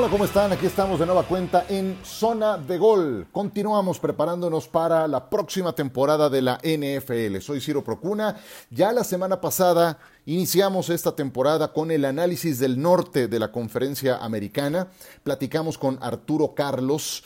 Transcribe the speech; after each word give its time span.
Hola, 0.00 0.08
¿cómo 0.08 0.24
están? 0.24 0.50
Aquí 0.50 0.64
estamos 0.64 0.98
de 0.98 1.04
nueva 1.04 1.24
cuenta 1.24 1.66
en 1.68 1.98
Zona 2.02 2.56
de 2.56 2.78
Gol. 2.78 3.26
Continuamos 3.30 3.98
preparándonos 3.98 4.66
para 4.66 5.06
la 5.06 5.28
próxima 5.28 5.74
temporada 5.74 6.30
de 6.30 6.40
la 6.40 6.58
NFL. 6.62 7.36
Soy 7.40 7.60
Ciro 7.60 7.84
Procuna. 7.84 8.40
Ya 8.70 8.92
la 8.92 9.04
semana 9.04 9.42
pasada 9.42 9.98
iniciamos 10.24 10.88
esta 10.88 11.14
temporada 11.14 11.74
con 11.74 11.90
el 11.90 12.06
análisis 12.06 12.58
del 12.58 12.80
norte 12.80 13.28
de 13.28 13.38
la 13.38 13.52
conferencia 13.52 14.16
americana. 14.24 14.88
Platicamos 15.22 15.76
con 15.76 15.98
Arturo 16.00 16.54
Carlos, 16.54 17.22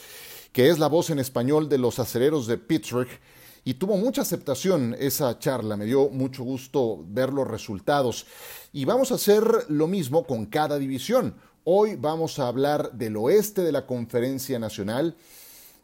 que 0.51 0.69
es 0.69 0.81
la 0.81 0.89
voz 0.89 1.11
en 1.11 1.21
español 1.21 1.69
de 1.69 1.79
los 1.79 2.01
acereros 2.01 2.49
de 2.49 2.59
Pittsburgh. 2.59 3.21
Y 3.63 3.75
tuvo 3.75 3.97
mucha 3.97 4.23
aceptación 4.23 4.97
esa 4.99 5.39
charla, 5.39 5.77
me 5.77 5.85
dio 5.85 6.09
mucho 6.09 6.43
gusto 6.43 7.05
ver 7.07 7.33
los 7.33 7.47
resultados. 7.47 8.27
Y 8.73 8.85
vamos 8.85 9.13
a 9.13 9.15
hacer 9.15 9.45
lo 9.69 9.87
mismo 9.87 10.27
con 10.27 10.47
cada 10.47 10.77
división. 10.77 11.37
Hoy 11.67 11.97
vamos 11.97 12.39
a 12.39 12.47
hablar 12.47 12.93
del 12.93 13.17
oeste 13.17 13.63
de 13.63 13.73
la 13.73 13.87
conferencia 13.87 14.59
nacional. 14.59 15.17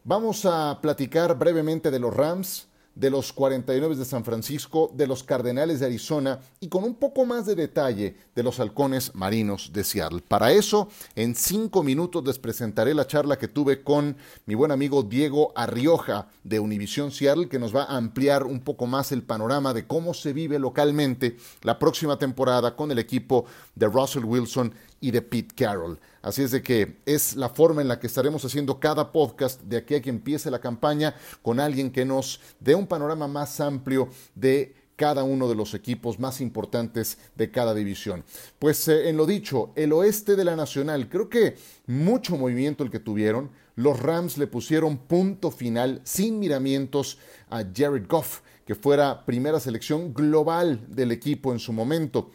Vamos 0.03 0.45
a 0.45 0.77
platicar 0.79 1.35
brevemente 1.39 1.89
de 1.89 1.97
los 1.97 2.15
Rams, 2.15 2.67
de 2.93 3.09
los 3.09 3.33
49 3.33 3.95
de 3.95 4.05
San 4.05 4.23
Francisco, 4.23 4.91
de 4.93 5.07
los 5.07 5.23
Cardenales 5.23 5.79
de 5.79 5.87
Arizona 5.87 6.39
y 6.59 6.67
con 6.67 6.83
un 6.83 6.93
poco 6.93 7.25
más 7.25 7.47
de 7.47 7.55
detalle 7.55 8.15
de 8.35 8.43
los 8.43 8.59
halcones 8.59 9.15
marinos 9.15 9.71
de 9.73 9.83
Seattle. 9.83 10.21
Para 10.27 10.51
eso, 10.51 10.87
en 11.15 11.33
cinco 11.33 11.81
minutos 11.81 12.23
les 12.25 12.37
presentaré 12.37 12.93
la 12.93 13.07
charla 13.07 13.39
que 13.39 13.47
tuve 13.47 13.81
con 13.81 14.17
mi 14.45 14.53
buen 14.53 14.71
amigo 14.71 15.01
Diego 15.01 15.51
Arrioja 15.55 16.27
de 16.43 16.59
Univision 16.59 17.09
Seattle, 17.09 17.49
que 17.49 17.57
nos 17.57 17.75
va 17.75 17.85
a 17.85 17.97
ampliar 17.97 18.43
un 18.43 18.59
poco 18.59 18.85
más 18.85 19.11
el 19.11 19.23
panorama 19.23 19.73
de 19.73 19.87
cómo 19.87 20.13
se 20.13 20.31
vive 20.31 20.59
localmente 20.59 21.37
la 21.63 21.79
próxima 21.79 22.19
temporada 22.19 22.75
con 22.75 22.91
el 22.91 22.99
equipo 22.99 23.45
de 23.73 23.87
Russell 23.87 24.25
Wilson 24.25 24.75
y 25.01 25.11
de 25.11 25.21
Pete 25.21 25.53
Carroll. 25.53 25.99
Así 26.21 26.43
es 26.43 26.51
de 26.51 26.61
que 26.61 27.01
es 27.05 27.35
la 27.35 27.49
forma 27.49 27.81
en 27.81 27.89
la 27.89 27.99
que 27.99 28.07
estaremos 28.07 28.45
haciendo 28.45 28.79
cada 28.79 29.11
podcast 29.11 29.61
de 29.63 29.77
aquí 29.77 29.95
a 29.95 30.01
que 30.01 30.09
empiece 30.09 30.49
la 30.49 30.61
campaña 30.61 31.15
con 31.41 31.59
alguien 31.59 31.91
que 31.91 32.05
nos 32.05 32.39
dé 32.59 32.75
un 32.75 32.87
panorama 32.87 33.27
más 33.27 33.59
amplio 33.59 34.07
de 34.35 34.75
cada 34.95 35.23
uno 35.23 35.49
de 35.49 35.55
los 35.55 35.73
equipos 35.73 36.19
más 36.19 36.41
importantes 36.41 37.17
de 37.35 37.49
cada 37.49 37.73
división. 37.73 38.23
Pues 38.59 38.87
eh, 38.87 39.09
en 39.09 39.17
lo 39.17 39.25
dicho, 39.25 39.71
el 39.75 39.93
oeste 39.93 40.35
de 40.35 40.45
la 40.45 40.55
Nacional, 40.55 41.09
creo 41.09 41.27
que 41.27 41.55
mucho 41.87 42.37
movimiento 42.37 42.83
el 42.83 42.91
que 42.91 42.99
tuvieron. 42.99 43.49
Los 43.75 43.99
Rams 43.99 44.37
le 44.37 44.45
pusieron 44.45 44.99
punto 44.99 45.49
final 45.49 46.01
sin 46.03 46.37
miramientos 46.37 47.17
a 47.49 47.63
Jared 47.75 48.05
Goff, 48.07 48.41
que 48.63 48.75
fuera 48.75 49.25
primera 49.25 49.59
selección 49.59 50.13
global 50.13 50.85
del 50.87 51.11
equipo 51.11 51.51
en 51.51 51.57
su 51.57 51.73
momento 51.73 52.29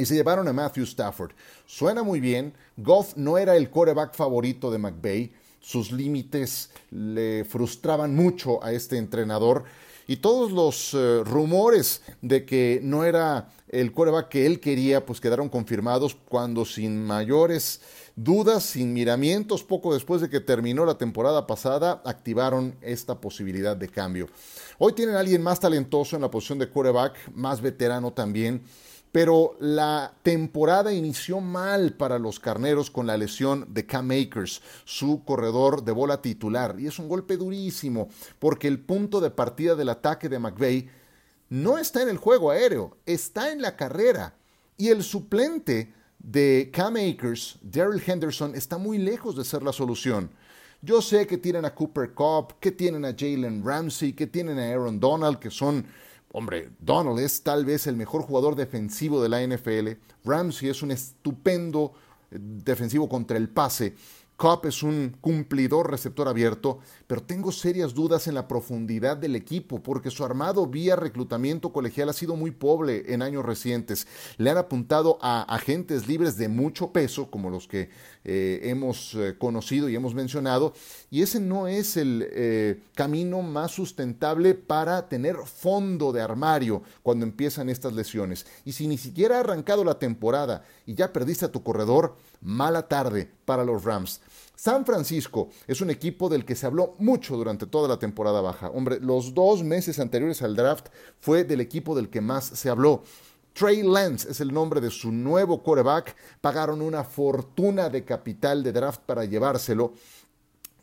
y 0.00 0.06
se 0.06 0.14
llevaron 0.14 0.48
a 0.48 0.52
Matthew 0.52 0.84
Stafford. 0.84 1.32
Suena 1.66 2.02
muy 2.02 2.20
bien, 2.20 2.54
Goff 2.78 3.16
no 3.16 3.36
era 3.36 3.54
el 3.56 3.68
quarterback 3.68 4.14
favorito 4.14 4.70
de 4.70 4.78
McVay, 4.78 5.32
sus 5.60 5.92
límites 5.92 6.70
le 6.90 7.44
frustraban 7.44 8.14
mucho 8.14 8.64
a 8.64 8.72
este 8.72 8.96
entrenador 8.96 9.64
y 10.06 10.16
todos 10.16 10.52
los 10.52 10.94
eh, 10.94 11.22
rumores 11.22 12.00
de 12.22 12.46
que 12.46 12.80
no 12.82 13.04
era 13.04 13.50
el 13.68 13.92
quarterback 13.92 14.28
que 14.28 14.46
él 14.46 14.58
quería, 14.58 15.04
pues 15.04 15.20
quedaron 15.20 15.50
confirmados 15.50 16.16
cuando 16.28 16.64
sin 16.64 17.04
mayores 17.04 17.80
dudas, 18.16 18.64
sin 18.64 18.92
miramientos, 18.92 19.62
poco 19.62 19.92
después 19.92 20.20
de 20.20 20.30
que 20.30 20.40
terminó 20.40 20.84
la 20.84 20.98
temporada 20.98 21.46
pasada, 21.46 22.02
activaron 22.04 22.74
esta 22.80 23.20
posibilidad 23.20 23.76
de 23.76 23.88
cambio. 23.88 24.28
Hoy 24.78 24.94
tienen 24.94 25.14
a 25.14 25.20
alguien 25.20 25.42
más 25.42 25.60
talentoso 25.60 26.16
en 26.16 26.22
la 26.22 26.30
posición 26.30 26.58
de 26.58 26.70
quarterback, 26.70 27.32
más 27.34 27.60
veterano 27.60 28.12
también, 28.12 28.62
pero 29.12 29.56
la 29.58 30.14
temporada 30.22 30.92
inició 30.92 31.40
mal 31.40 31.94
para 31.94 32.18
los 32.18 32.38
carneros 32.38 32.90
con 32.90 33.06
la 33.06 33.16
lesión 33.16 33.66
de 33.68 33.86
Cam 33.86 34.10
Akers, 34.10 34.62
su 34.84 35.24
corredor 35.24 35.82
de 35.82 35.92
bola 35.92 36.22
titular. 36.22 36.76
Y 36.78 36.86
es 36.86 36.98
un 36.98 37.08
golpe 37.08 37.36
durísimo, 37.36 38.08
porque 38.38 38.68
el 38.68 38.78
punto 38.78 39.20
de 39.20 39.30
partida 39.30 39.74
del 39.74 39.88
ataque 39.88 40.28
de 40.28 40.38
McVeigh 40.38 40.88
no 41.48 41.78
está 41.78 42.02
en 42.02 42.08
el 42.08 42.18
juego 42.18 42.50
aéreo, 42.50 42.96
está 43.04 43.52
en 43.52 43.60
la 43.60 43.76
carrera. 43.76 44.34
Y 44.76 44.88
el 44.88 45.02
suplente 45.02 45.92
de 46.18 46.70
Cam 46.72 46.96
Akers, 46.96 47.58
Daryl 47.62 48.02
Henderson, 48.04 48.54
está 48.54 48.78
muy 48.78 48.98
lejos 48.98 49.36
de 49.36 49.44
ser 49.44 49.62
la 49.62 49.72
solución. 49.72 50.30
Yo 50.82 51.02
sé 51.02 51.26
que 51.26 51.36
tienen 51.36 51.64
a 51.64 51.74
Cooper 51.74 52.14
Cup, 52.14 52.54
que 52.60 52.70
tienen 52.70 53.04
a 53.04 53.14
Jalen 53.18 53.62
Ramsey, 53.64 54.12
que 54.12 54.26
tienen 54.26 54.58
a 54.58 54.70
Aaron 54.70 54.98
Donald, 54.98 55.38
que 55.38 55.50
son 55.50 55.84
Hombre, 56.32 56.70
Donald 56.78 57.18
es 57.18 57.42
tal 57.42 57.64
vez 57.64 57.86
el 57.86 57.96
mejor 57.96 58.22
jugador 58.22 58.54
defensivo 58.54 59.22
de 59.22 59.28
la 59.28 59.44
NFL. 59.44 60.00
Ramsey 60.24 60.68
es 60.68 60.82
un 60.82 60.92
estupendo 60.92 61.92
eh, 62.30 62.38
defensivo 62.40 63.08
contra 63.08 63.36
el 63.36 63.48
pase. 63.48 63.94
Cobb 64.40 64.64
es 64.64 64.82
un 64.82 65.18
cumplidor 65.20 65.90
receptor 65.90 66.26
abierto, 66.26 66.78
pero 67.06 67.22
tengo 67.22 67.52
serias 67.52 67.92
dudas 67.92 68.26
en 68.26 68.32
la 68.32 68.48
profundidad 68.48 69.18
del 69.18 69.36
equipo 69.36 69.82
porque 69.82 70.10
su 70.10 70.24
armado 70.24 70.66
vía 70.66 70.96
reclutamiento 70.96 71.74
colegial 71.74 72.08
ha 72.08 72.14
sido 72.14 72.36
muy 72.36 72.50
pobre 72.50 73.12
en 73.12 73.20
años 73.20 73.44
recientes. 73.44 74.06
Le 74.38 74.48
han 74.48 74.56
apuntado 74.56 75.18
a 75.20 75.42
agentes 75.42 76.08
libres 76.08 76.38
de 76.38 76.48
mucho 76.48 76.90
peso, 76.90 77.30
como 77.30 77.50
los 77.50 77.68
que 77.68 77.90
eh, 78.24 78.60
hemos 78.64 79.14
eh, 79.14 79.36
conocido 79.38 79.88
y 79.88 79.94
hemos 79.94 80.14
mencionado, 80.14 80.74
y 81.10 81.22
ese 81.22 81.40
no 81.40 81.68
es 81.68 81.96
el 81.96 82.26
eh, 82.30 82.82
camino 82.94 83.40
más 83.40 83.72
sustentable 83.72 84.54
para 84.54 85.08
tener 85.08 85.36
fondo 85.46 86.12
de 86.12 86.20
armario 86.20 86.82
cuando 87.02 87.24
empiezan 87.24 87.70
estas 87.70 87.94
lesiones. 87.94 88.46
Y 88.64 88.72
si 88.72 88.86
ni 88.86 88.98
siquiera 88.98 89.36
ha 89.36 89.40
arrancado 89.40 89.84
la 89.84 89.98
temporada 89.98 90.64
y 90.86 90.94
ya 90.94 91.12
perdiste 91.12 91.46
a 91.46 91.52
tu 91.52 91.62
corredor, 91.62 92.16
mala 92.42 92.88
tarde 92.88 93.30
para 93.44 93.64
los 93.64 93.84
Rams. 93.84 94.20
San 94.54 94.84
Francisco 94.84 95.48
es 95.66 95.80
un 95.80 95.88
equipo 95.88 96.28
del 96.28 96.44
que 96.44 96.54
se 96.54 96.66
habló 96.66 96.94
mucho 96.98 97.34
durante 97.34 97.66
toda 97.66 97.88
la 97.88 97.98
temporada 97.98 98.42
baja. 98.42 98.68
Hombre, 98.68 99.00
los 99.00 99.32
dos 99.32 99.62
meses 99.62 99.98
anteriores 99.98 100.42
al 100.42 100.54
draft 100.54 100.88
fue 101.18 101.44
del 101.44 101.62
equipo 101.62 101.96
del 101.96 102.10
que 102.10 102.20
más 102.20 102.44
se 102.44 102.68
habló. 102.68 103.02
Trey 103.60 103.82
Lance 103.82 104.30
es 104.30 104.40
el 104.40 104.54
nombre 104.54 104.80
de 104.80 104.90
su 104.90 105.12
nuevo 105.12 105.62
quarterback. 105.62 106.16
Pagaron 106.40 106.80
una 106.80 107.04
fortuna 107.04 107.90
de 107.90 108.06
capital 108.06 108.62
de 108.62 108.72
draft 108.72 109.02
para 109.04 109.26
llevárselo. 109.26 109.92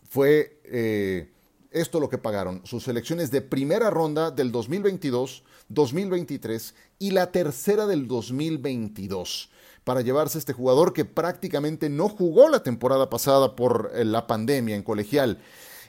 Fue 0.08 0.62
eh, 0.64 1.32
esto 1.72 2.00
lo 2.00 2.08
que 2.08 2.20
pagaron. 2.20 2.62
Sus 2.66 2.84
selecciones 2.84 3.32
de 3.32 3.42
primera 3.42 3.90
ronda 3.90 4.30
del 4.30 4.52
2022, 4.52 5.44
2023 5.70 6.76
y 7.00 7.10
la 7.10 7.32
tercera 7.32 7.88
del 7.88 8.08
2022 8.08 9.50
para 9.84 10.02
llevarse 10.02 10.38
este 10.38 10.54
jugador 10.54 10.94
que 10.94 11.04
prácticamente 11.04 11.90
no 11.90 12.10
jugó 12.10 12.48
la 12.48 12.62
temporada 12.62 13.10
pasada 13.10 13.56
por 13.56 13.90
eh, 13.96 14.06
la 14.06 14.28
pandemia 14.28 14.76
en 14.76 14.84
colegial. 14.84 15.40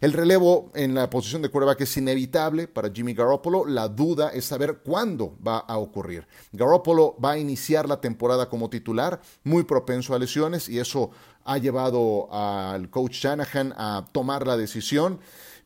El 0.00 0.12
relevo 0.12 0.70
en 0.74 0.94
la 0.94 1.10
posición 1.10 1.42
de 1.42 1.48
quarterback 1.48 1.80
es 1.80 1.96
inevitable 1.96 2.68
para 2.68 2.90
Jimmy 2.90 3.14
Garoppolo. 3.14 3.64
La 3.64 3.88
duda 3.88 4.30
es 4.30 4.44
saber 4.44 4.78
cuándo 4.84 5.36
va 5.44 5.58
a 5.58 5.78
ocurrir. 5.78 6.26
Garoppolo 6.52 7.16
va 7.22 7.32
a 7.32 7.38
iniciar 7.38 7.88
la 7.88 8.00
temporada 8.00 8.48
como 8.48 8.70
titular, 8.70 9.20
muy 9.42 9.64
propenso 9.64 10.14
a 10.14 10.18
lesiones, 10.20 10.68
y 10.68 10.78
eso 10.78 11.10
ha 11.44 11.58
llevado 11.58 12.32
al 12.32 12.90
coach 12.90 13.24
Shanahan 13.24 13.74
a 13.76 14.06
tomar 14.12 14.46
la 14.46 14.56
decisión. 14.56 15.18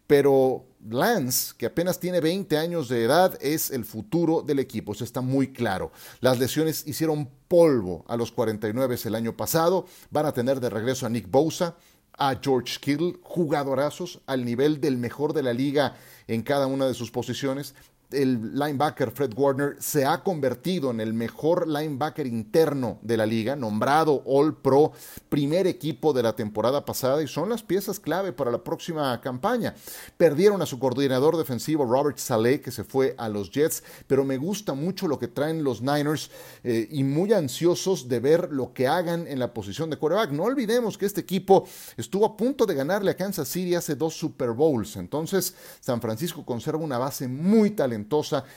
Pero 0.07 0.65
Lance, 0.89 1.55
que 1.57 1.67
apenas 1.67 2.01
tiene 2.01 2.21
20 2.21 2.57
años 2.59 2.89
de 2.89 3.05
edad, 3.05 3.39
es 3.41 3.71
el 3.71 3.85
futuro 3.85 4.43
del 4.43 4.59
equipo, 4.59 4.93
eso 4.93 5.05
está 5.05 5.21
muy 5.21 5.53
claro. 5.53 5.93
Las 6.21 6.39
lesiones 6.39 6.87
hicieron 6.87 7.29
polvo 7.49 8.05
a 8.09 8.17
los 8.17 8.33
49 8.33 8.97
el 9.05 9.15
año 9.15 9.37
pasado, 9.37 9.87
van 10.11 10.27
a 10.27 10.33
tener 10.33 10.59
de 10.59 10.71
regreso 10.71 11.07
a 11.07 11.09
Nick 11.09 11.31
Bosa, 11.31 11.77
a 12.19 12.37
George 12.43 12.79
Kittle, 12.81 13.15
jugadorazos 13.23 14.21
al 14.27 14.45
nivel 14.45 14.81
del 14.81 14.97
mejor 14.97 15.33
de 15.33 15.43
la 15.43 15.53
liga 15.53 15.97
en 16.29 16.43
cada 16.43 16.67
una 16.67 16.87
de 16.87 16.95
sus 16.95 17.11
posiciones 17.11 17.75
el 18.13 18.55
linebacker 18.55 19.11
Fred 19.11 19.33
Warner 19.37 19.77
se 19.79 20.05
ha 20.05 20.23
convertido 20.23 20.91
en 20.91 21.01
el 21.01 21.15
mejor 21.15 21.67
linebacker 21.67 22.27
interno 22.27 22.99
de 23.03 23.17
la 23.17 23.27
liga, 23.27 23.57
nombrado 23.57 24.23
All 24.27 24.57
Pro, 24.57 24.93
primer 25.29 25.67
equipo 25.67 26.13
de 26.13 26.23
la 26.23 26.35
temporada 26.35 26.85
pasada 26.85 27.23
y 27.23 27.29
son 27.29 27.49
las 27.49 27.63
piezas 27.63 27.99
clave 27.99 28.33
para 28.33 28.51
la 28.51 28.63
próxima 28.63 29.21
campaña. 29.21 29.75
Perdieron 30.17 30.63
a 30.63 30.67
su 30.67 30.79
coordinador 30.79 31.37
defensivo 31.37 31.85
Robert 31.85 32.19
Saleh, 32.19 32.61
que 32.61 32.71
se 32.71 32.85
fue 32.85 33.15
a 33.19 33.29
los 33.29 33.51
Jets, 33.51 33.83
pero 34.07 34.25
me 34.25 34.37
gusta 34.37 34.75
mucho 34.75 35.09
lo 35.09 35.19
que 35.19 35.29
traen 35.29 35.65
los 35.65 35.81
Niners 35.81 36.31
eh, 36.65 36.89
y 36.91 37.05
muy 37.05 37.33
ansiosos 37.33 38.09
de 38.09 38.21
ver 38.21 38.53
lo 38.53 38.73
que 38.73 38.87
hagan 38.87 39.27
en 39.27 39.39
la 39.39 39.53
posición 39.53 39.91
de 39.91 39.97
quarterback. 39.97 40.31
No 40.33 40.45
olvidemos 40.45 40.99
que 40.99 41.07
este 41.07 41.21
equipo 41.21 41.67
estuvo 41.97 42.27
a 42.27 42.37
punto 42.37 42.67
de 42.67 42.75
ganarle 42.75 43.11
a 43.11 43.17
Kansas 43.17 43.49
City 43.49 43.75
hace 43.75 43.95
dos 43.95 44.15
Super 44.15 44.51
Bowls, 44.51 44.97
entonces 44.97 45.55
San 45.81 46.01
Francisco 46.01 46.45
conserva 46.45 46.83
una 46.83 46.99
base 46.99 47.29
muy 47.29 47.71
talentosa 47.71 48.02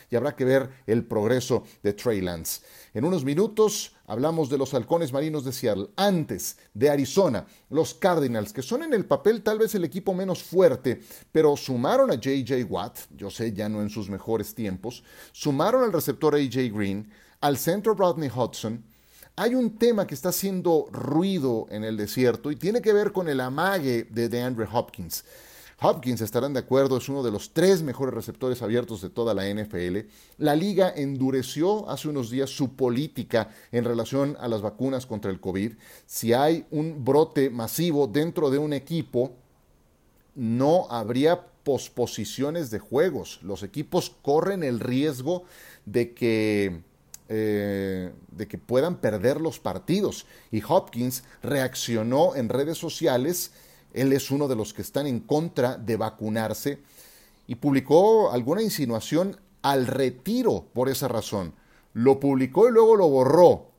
y 0.09 0.15
habrá 0.15 0.36
que 0.36 0.45
ver 0.45 0.69
el 0.88 1.06
progreso 1.06 1.63
de 1.83 1.94
Trey 1.94 2.21
Lance. 2.21 2.62
En 2.94 3.06
unos 3.06 3.24
minutos 3.24 3.94
hablamos 4.07 4.50
de 4.50 4.57
los 4.57 4.74
halcones 4.74 5.12
marinos 5.12 5.44
de 5.44 5.51
Seattle. 5.51 5.89
Antes 5.95 6.57
de 6.74 6.89
Arizona, 6.89 7.45
los 7.69 7.94
Cardinals, 7.94 8.53
que 8.53 8.62
son 8.62 8.83
en 8.83 8.94
el 8.94 9.06
papel 9.06 9.44
tal 9.44 9.59
vez 9.59 9.75
el 9.75 9.83
equipo 9.83 10.13
menos 10.13 10.44
fuerte, 10.44 11.01
pero 11.31 11.57
sumaron 11.57 12.12
a 12.12 12.15
JJ 12.15 12.63
Watt, 12.69 12.97
yo 13.15 13.30
sé 13.30 13.53
ya 13.53 13.69
no 13.69 13.81
en 13.81 13.89
sus 13.89 14.09
mejores 14.09 14.56
tiempos, 14.56 15.03
sumaron 15.31 15.83
al 15.83 15.94
receptor 15.94 16.36
AJ 16.36 16.71
Green, 16.74 17.12
al 17.42 17.57
centro 17.57 17.94
Rodney 17.94 18.30
Hudson, 18.33 18.83
hay 19.38 19.53
un 19.53 19.77
tema 19.77 20.07
que 20.07 20.15
está 20.15 20.30
haciendo 20.30 20.88
ruido 20.92 21.68
en 21.69 21.83
el 21.83 21.97
desierto 21.97 22.51
y 22.51 22.56
tiene 22.56 22.81
que 22.81 22.94
ver 22.94 23.12
con 23.12 23.27
el 23.27 23.42
amague 23.42 24.07
de 24.09 24.30
DeAndre 24.30 24.65
Hopkins. 24.71 25.25
Hopkins, 25.81 26.22
estarán 26.22 26.54
de 26.54 26.60
acuerdo, 26.60 26.98
es 26.98 27.10
uno 27.10 27.22
de 27.22 27.31
los 27.31 27.51
tres 27.51 27.81
mejores 27.81 28.13
receptores 28.13 28.62
abiertos 28.62 29.01
de 29.01 29.10
toda 29.10 29.33
la 29.33 29.50
NFL. 29.50 30.07
La 30.38 30.56
liga 30.56 30.92
endureció 30.95 31.89
hace 31.89 32.07
unos 32.07 32.30
días 32.30 32.50
su 32.50 32.75
política 32.75 33.50
en 33.72 33.83
relación 33.83 34.38
a 34.39 34.48
las 34.48 34.62
vacunas 34.62 35.06
contra 35.06 35.31
el 35.31 35.42
COVID. 35.42 35.74
Si 36.06 36.31
hay 36.31 36.66
un 36.72 37.04
brote 37.04 37.50
masivo 37.50 38.07
dentro 38.07 38.50
de 38.50 38.57
un 38.57 38.72
equipo, 38.72 39.33
no 40.33 40.88
habría 40.89 41.45
posposiciones 41.63 42.71
de 42.71 42.80
juegos. 42.80 43.39
Los 43.42 43.62
equipos 43.63 44.16
corren 44.21 44.63
el 44.63 44.80
riesgo 44.80 45.44
de 45.86 46.13
que, 46.13 46.83
eh, 47.28 48.13
de 48.31 48.48
que 48.48 48.57
puedan 48.57 48.98
perder 48.98 49.42
los 49.42 49.60
partidos. 49.60 50.25
Y 50.51 50.62
Hopkins 50.66 51.24
reaccionó 51.44 52.36
en 52.36 52.48
redes 52.48 52.78
sociales 52.78 53.51
él 53.95 54.12
es 54.12 54.30
uno 54.30 54.50
de 54.50 54.57
los 54.57 54.74
que 54.74 54.81
están 54.81 55.07
en 55.07 55.21
contra 55.21 55.77
de 55.77 55.95
vacunarse 55.95 56.80
y 57.47 57.56
publicó 57.56 58.31
alguna 58.31 58.62
insinuación 58.62 59.38
al 59.62 59.88
retiro 59.88 60.65
por 60.74 60.89
esa 60.89 61.07
razón. 61.07 61.53
Lo 61.94 62.19
publicó 62.19 62.68
y 62.68 62.74
luego 62.74 62.97
lo 62.97 63.07
borró, 63.07 63.71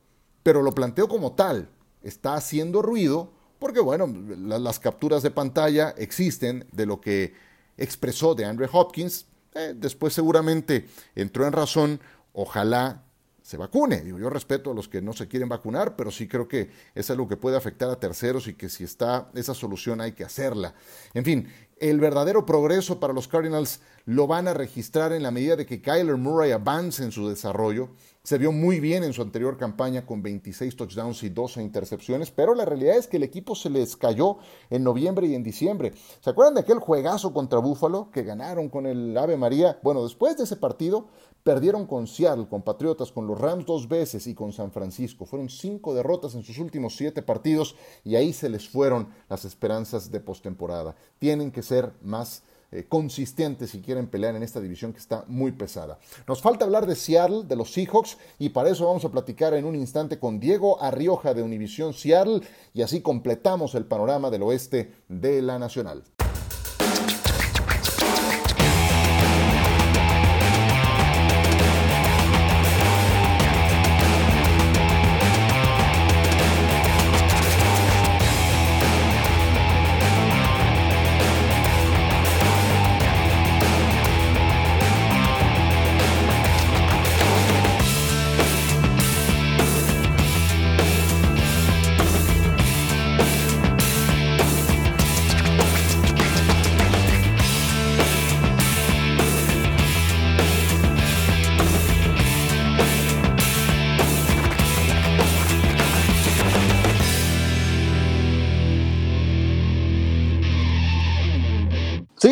pero 0.42 0.62
lo 0.62 0.72
planteó 0.72 1.06
como 1.06 1.32
tal. 1.32 1.68
Está 2.02 2.34
haciendo 2.34 2.80
ruido 2.80 3.30
porque, 3.58 3.80
bueno, 3.80 4.06
las 4.06 4.78
capturas 4.78 5.22
de 5.22 5.30
pantalla 5.30 5.90
existen 5.98 6.66
de 6.72 6.86
lo 6.86 7.00
que 7.00 7.34
expresó 7.76 8.34
de 8.34 8.46
Andrew 8.46 8.70
Hopkins. 8.72 9.26
Eh, 9.54 9.74
después 9.76 10.14
seguramente 10.14 10.86
entró 11.14 11.46
en 11.46 11.52
razón. 11.52 12.00
Ojalá 12.32 13.04
se 13.46 13.56
vacune. 13.56 14.00
Digo, 14.00 14.19
yo 14.19 14.28
respeto 14.28 14.72
a 14.72 14.75
los 14.75 14.88
que 14.88 15.00
no 15.00 15.12
se 15.12 15.28
quieren 15.28 15.48
vacunar, 15.48 15.94
pero 15.94 16.10
sí 16.10 16.26
creo 16.26 16.48
que 16.48 16.69
es 16.96 17.10
algo 17.10 17.28
que 17.28 17.37
puede 17.37 17.56
afectar 17.56 17.88
a 17.88 18.00
terceros 18.00 18.48
y 18.48 18.54
que 18.54 18.69
si 18.69 18.82
está 18.82 19.31
esa 19.34 19.54
solución 19.54 20.00
hay 20.00 20.12
que 20.12 20.25
hacerla. 20.25 20.75
En 21.14 21.25
fin, 21.25 21.46
el 21.78 22.00
verdadero 22.00 22.44
progreso 22.44 22.98
para 22.98 23.12
los 23.12 23.28
Cardinals 23.28 23.81
lo 24.04 24.26
van 24.26 24.48
a 24.48 24.54
registrar 24.54 25.12
en 25.12 25.22
la 25.22 25.31
medida 25.31 25.54
de 25.54 25.64
que 25.64 25.81
Kyler 25.81 26.16
Murray 26.16 26.50
avance 26.50 27.04
en 27.04 27.12
su 27.12 27.28
desarrollo. 27.28 27.90
Se 28.25 28.37
vio 28.37 28.50
muy 28.50 28.81
bien 28.81 29.04
en 29.04 29.12
su 29.12 29.22
anterior 29.22 29.56
campaña 29.56 30.04
con 30.04 30.22
26 30.22 30.75
touchdowns 30.75 31.22
y 31.22 31.28
12 31.28 31.62
intercepciones, 31.62 32.32
pero 32.32 32.52
la 32.52 32.64
realidad 32.64 32.96
es 32.96 33.06
que 33.06 33.19
el 33.19 33.22
equipo 33.22 33.54
se 33.54 33.70
les 33.70 33.94
cayó 33.94 34.38
en 34.70 34.82
noviembre 34.82 35.28
y 35.28 35.37
en 35.37 35.44
diciembre. 35.44 35.92
¿Se 36.20 36.31
acuerdan 36.31 36.54
de 36.54 36.62
aquel 36.62 36.81
juegazo 36.81 37.32
contra 37.32 37.60
Buffalo 37.60 38.10
que 38.10 38.25
ganaron 38.25 38.69
con 38.69 38.87
el 38.87 39.16
Ave 39.16 39.37
María? 39.37 39.78
Bueno, 39.84 40.02
después 40.02 40.37
de 40.37 40.42
ese 40.42 40.56
partido 40.56 41.06
perdieron 41.46 41.87
con 41.87 42.08
Seattle, 42.08 42.48
con 42.48 42.62
Patriotas, 42.62 43.12
con 43.12 43.28
los 43.28 43.40
Rams 43.40 43.66
dos 43.66 43.87
veces 43.87 44.26
y 44.26 44.34
con 44.34 44.52
San 44.52 44.72
Francisco. 44.72 45.26
Fueron 45.26 45.48
cinco 45.48 45.94
derrotas 45.94 46.34
en 46.34 46.43
sus 46.43 46.58
últimos 46.58 46.96
siete 46.96 47.22
partidos 47.22 47.76
y 48.02 48.16
ahí 48.16 48.32
se 48.32 48.48
les 48.48 48.69
fueron 48.69 49.10
las 49.28 49.44
esperanzas 49.44 50.10
de 50.10 50.19
postemporada. 50.19 50.96
Tienen 51.20 51.52
que 51.52 51.62
ser 51.62 51.93
más 52.02 52.43
eh, 52.72 52.84
consistentes 52.88 53.70
si 53.70 53.81
quieren 53.81 54.08
pelear 54.08 54.34
en 54.34 54.43
esta 54.43 54.60
división 54.60 54.93
que 54.93 54.98
está 54.98 55.25
muy 55.28 55.52
pesada. 55.52 56.00
Nos 56.26 56.43
falta 56.43 56.64
hablar 56.64 56.84
de 56.84 56.96
Seattle, 56.96 57.44
de 57.44 57.54
los 57.54 57.72
Seahawks, 57.72 58.19
y 58.40 58.49
para 58.49 58.70
eso 58.70 58.84
vamos 58.84 59.04
a 59.04 59.12
platicar 59.12 59.54
en 59.54 59.66
un 59.66 59.76
instante 59.76 60.19
con 60.19 60.40
Diego 60.40 60.82
Arrioja 60.82 61.32
de 61.32 61.44
Univisión 61.44 61.94
Seattle, 61.94 62.40
y 62.75 62.82
así 62.82 63.02
completamos 63.02 63.76
el 63.76 63.84
panorama 63.84 64.31
del 64.31 64.42
oeste 64.42 64.92
de 65.08 65.42
la 65.42 65.60
Nacional. 65.60 66.02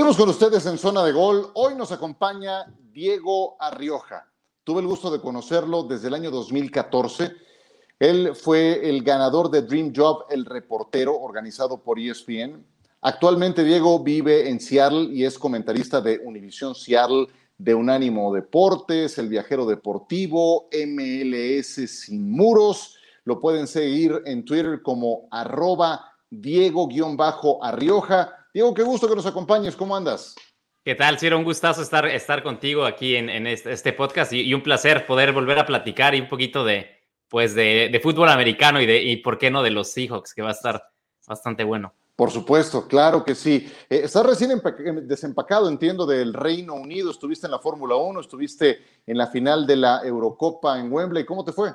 Seguimos 0.05 0.21
con 0.21 0.29
ustedes 0.29 0.67
en 0.67 0.77
zona 0.77 1.03
de 1.03 1.13
gol. 1.13 1.51
Hoy 1.55 1.75
nos 1.77 1.91
acompaña 1.91 2.67
Diego 2.93 3.57
Arrioja. 3.59 4.31
Tuve 4.63 4.83
el 4.83 4.87
gusto 4.87 5.11
de 5.11 5.19
conocerlo 5.19 5.85
desde 5.85 6.09
el 6.09 6.15
año 6.15 6.31
2014. 6.31 7.33
Él 7.99 8.33
fue 8.35 8.87
el 8.87 9.03
ganador 9.03 9.51
de 9.51 9.63
Dream 9.63 9.95
Job, 9.97 10.27
el 10.29 10.45
reportero 10.45 11.19
organizado 11.19 11.83
por 11.83 11.99
ESPN. 11.99 12.67
Actualmente 13.01 13.65
Diego 13.65 13.99
vive 13.99 14.51
en 14.51 14.61
Seattle 14.61 15.05
y 15.05 15.25
es 15.25 15.39
comentarista 15.39 16.03
de 16.03 16.21
Univision 16.23 16.75
Seattle, 16.75 17.29
de 17.57 17.75
Unánimo 17.75 18.35
Deportes, 18.35 19.17
El 19.17 19.31
Viajero 19.31 19.65
Deportivo, 19.65 20.69
MLS 20.87 21.91
Sin 21.91 22.31
Muros. 22.31 22.99
Lo 23.25 23.41
pueden 23.41 23.67
seguir 23.67 24.21
en 24.27 24.45
Twitter 24.45 24.83
como 24.83 25.29
arroba 25.31 26.13
Diego-Arrioja 26.29 28.44
Diego, 28.55 28.73
qué 28.73 28.85
gusto 28.85 29.09
que 29.09 29.17
nos 29.17 29.27
acompañes. 29.27 29.75
¿Cómo 29.75 29.97
andas? 29.97 30.37
¿Qué 30.85 30.95
tal, 30.95 31.19
Ciro? 31.19 31.37
Un 31.37 31.43
gustazo 31.43 31.83
estar, 31.83 32.07
estar 32.07 32.45
contigo 32.45 32.85
aquí 32.85 33.17
en, 33.17 33.49
este, 33.49 33.73
este, 33.73 33.93
podcast 33.93 34.33
y, 34.33 34.55
un 34.55 34.63
placer 34.63 35.07
poder 35.07 35.33
volver 35.33 35.59
a 35.59 35.67
platicar 35.67 36.15
y 36.15 36.21
un 36.21 36.29
poquito 36.29 36.65
de, 36.65 36.87
pues 37.29 37.57
de, 37.57 37.99
fútbol 38.01 38.29
americano 38.29 38.81
y, 38.81 38.87
de, 38.87 39.03
y, 39.03 39.17
por 39.17 39.39
qué 39.39 39.51
no, 39.51 39.61
de 39.61 39.73
los 39.73 39.91
Seahawks, 39.91 40.33
que 40.33 40.43
va 40.43 40.51
a 40.51 40.53
estar 40.53 40.85
bastante 41.27 41.65
bueno. 41.65 41.95
Por 42.15 42.31
supuesto, 42.31 42.87
claro 42.87 43.25
que 43.25 43.35
sí. 43.35 43.69
Eh, 43.91 44.03
estás 44.05 44.25
recién 44.25 44.63
desempacado, 45.03 45.69
entiendo, 45.69 46.07
del 46.07 46.33
Reino 46.33 46.75
Unido. 46.75 47.11
Estuviste 47.11 47.49
en 47.49 47.51
la 47.51 47.59
Fórmula 47.59 47.97
1, 47.97 48.21
estuviste 48.21 48.79
en 49.05 49.19
la 49.19 49.27
final 49.27 49.67
de 49.67 49.75
la 49.75 50.01
Eurocopa 50.05 50.79
en 50.79 50.93
Wembley. 50.93 51.25
¿Cómo 51.25 51.45
te 51.45 51.51
fue? 51.51 51.73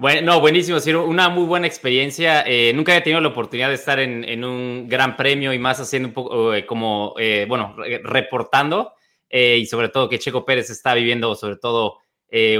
Bueno, 0.00 0.32
no, 0.32 0.40
buenísimo, 0.40 0.80
Ciro. 0.80 1.04
Una 1.04 1.28
muy 1.28 1.44
buena 1.44 1.66
experiencia. 1.66 2.42
Eh, 2.46 2.72
nunca 2.74 2.92
había 2.92 3.04
tenido 3.04 3.20
la 3.20 3.28
oportunidad 3.28 3.68
de 3.68 3.74
estar 3.74 4.00
en, 4.00 4.42
un 4.42 4.88
gran 4.88 5.14
premio 5.14 5.52
y 5.52 5.58
más 5.58 5.78
haciendo 5.78 6.08
un 6.08 6.14
poco 6.14 6.54
eh, 6.54 6.64
como, 6.64 7.14
eh, 7.18 7.44
bueno, 7.46 7.76
reportando 8.02 8.94
y 9.30 9.66
sobre 9.66 9.90
todo 9.90 10.08
que 10.08 10.18
Checo 10.18 10.46
Pérez 10.46 10.70
está 10.70 10.94
viviendo 10.94 11.34
sobre 11.34 11.56
todo 11.56 11.98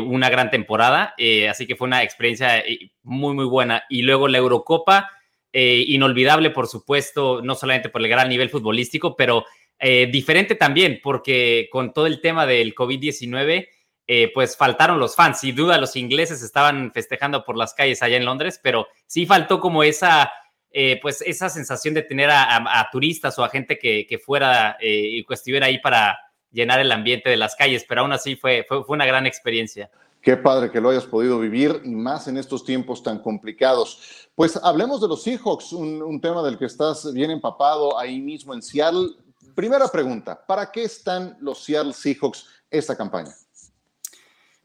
una 0.04 0.28
gran 0.28 0.50
temporada. 0.50 1.14
así 1.48 1.66
que 1.66 1.76
fue 1.76 1.86
una 1.86 2.02
experiencia 2.02 2.62
muy, 3.04 3.34
muy 3.34 3.46
buena. 3.46 3.84
Y 3.88 4.02
luego 4.02 4.28
la 4.28 4.36
Eurocopa, 4.36 5.10
inolvidable, 5.50 6.50
por 6.50 6.66
supuesto, 6.66 7.40
no 7.42 7.54
solamente 7.54 7.88
por 7.88 8.02
el 8.02 8.08
gran 8.08 8.28
nivel 8.28 8.50
futbolístico, 8.50 9.16
pero 9.16 9.46
diferente 9.80 10.56
también 10.56 11.00
porque 11.02 11.70
con 11.72 11.94
todo 11.94 12.06
el 12.06 12.20
tema 12.20 12.44
del 12.44 12.74
COVID-19 12.74 13.66
eh, 14.12 14.28
pues 14.34 14.56
faltaron 14.56 14.98
los 14.98 15.14
fans. 15.14 15.38
Sin 15.38 15.54
duda, 15.54 15.78
los 15.78 15.94
ingleses 15.94 16.42
estaban 16.42 16.90
festejando 16.90 17.44
por 17.44 17.56
las 17.56 17.74
calles 17.74 18.02
allá 18.02 18.16
en 18.16 18.24
Londres, 18.24 18.58
pero 18.60 18.88
sí 19.06 19.24
faltó 19.24 19.60
como 19.60 19.84
esa, 19.84 20.32
eh, 20.72 20.98
pues 21.00 21.22
esa 21.22 21.48
sensación 21.48 21.94
de 21.94 22.02
tener 22.02 22.28
a, 22.28 22.88
turistas 22.90 23.38
o 23.38 23.44
a 23.44 23.48
gente 23.48 23.78
que, 23.78 24.20
fuera 24.26 24.76
eh, 24.80 25.10
y 25.12 25.24
que 25.24 25.34
estuviera 25.34 25.66
ahí 25.66 25.78
para 25.78 26.18
llenar 26.50 26.80
el 26.80 26.90
ambiente 26.90 27.30
de 27.30 27.36
las 27.36 27.54
calles, 27.54 27.86
pero 27.88 28.00
aún 28.00 28.12
así 28.12 28.34
fue, 28.34 28.66
fue, 28.66 28.82
una 28.88 29.06
gran 29.06 29.28
experiencia. 29.28 29.88
Qué 30.20 30.36
padre 30.36 30.72
que 30.72 30.80
lo 30.80 30.90
hayas 30.90 31.06
podido 31.06 31.38
vivir 31.38 31.80
y 31.84 31.94
más 31.94 32.26
en 32.26 32.36
estos 32.36 32.64
tiempos 32.64 33.04
tan 33.04 33.20
complicados. 33.20 34.28
Pues 34.34 34.58
hablemos 34.60 35.00
de 35.00 35.06
los 35.06 35.22
Seahawks, 35.22 35.72
un, 35.72 36.02
un 36.02 36.20
tema 36.20 36.42
del 36.42 36.58
que 36.58 36.64
estás 36.64 37.12
bien 37.14 37.30
empapado 37.30 37.96
ahí 37.96 38.20
mismo 38.20 38.54
en 38.54 38.60
Seattle. 38.60 39.10
Primera 39.54 39.86
pregunta, 39.86 40.44
¿para 40.44 40.72
qué 40.72 40.82
están 40.82 41.36
los 41.40 41.62
Seattle 41.62 41.92
Seahawks 41.92 42.44
esta 42.72 42.96
campaña? 42.96 43.30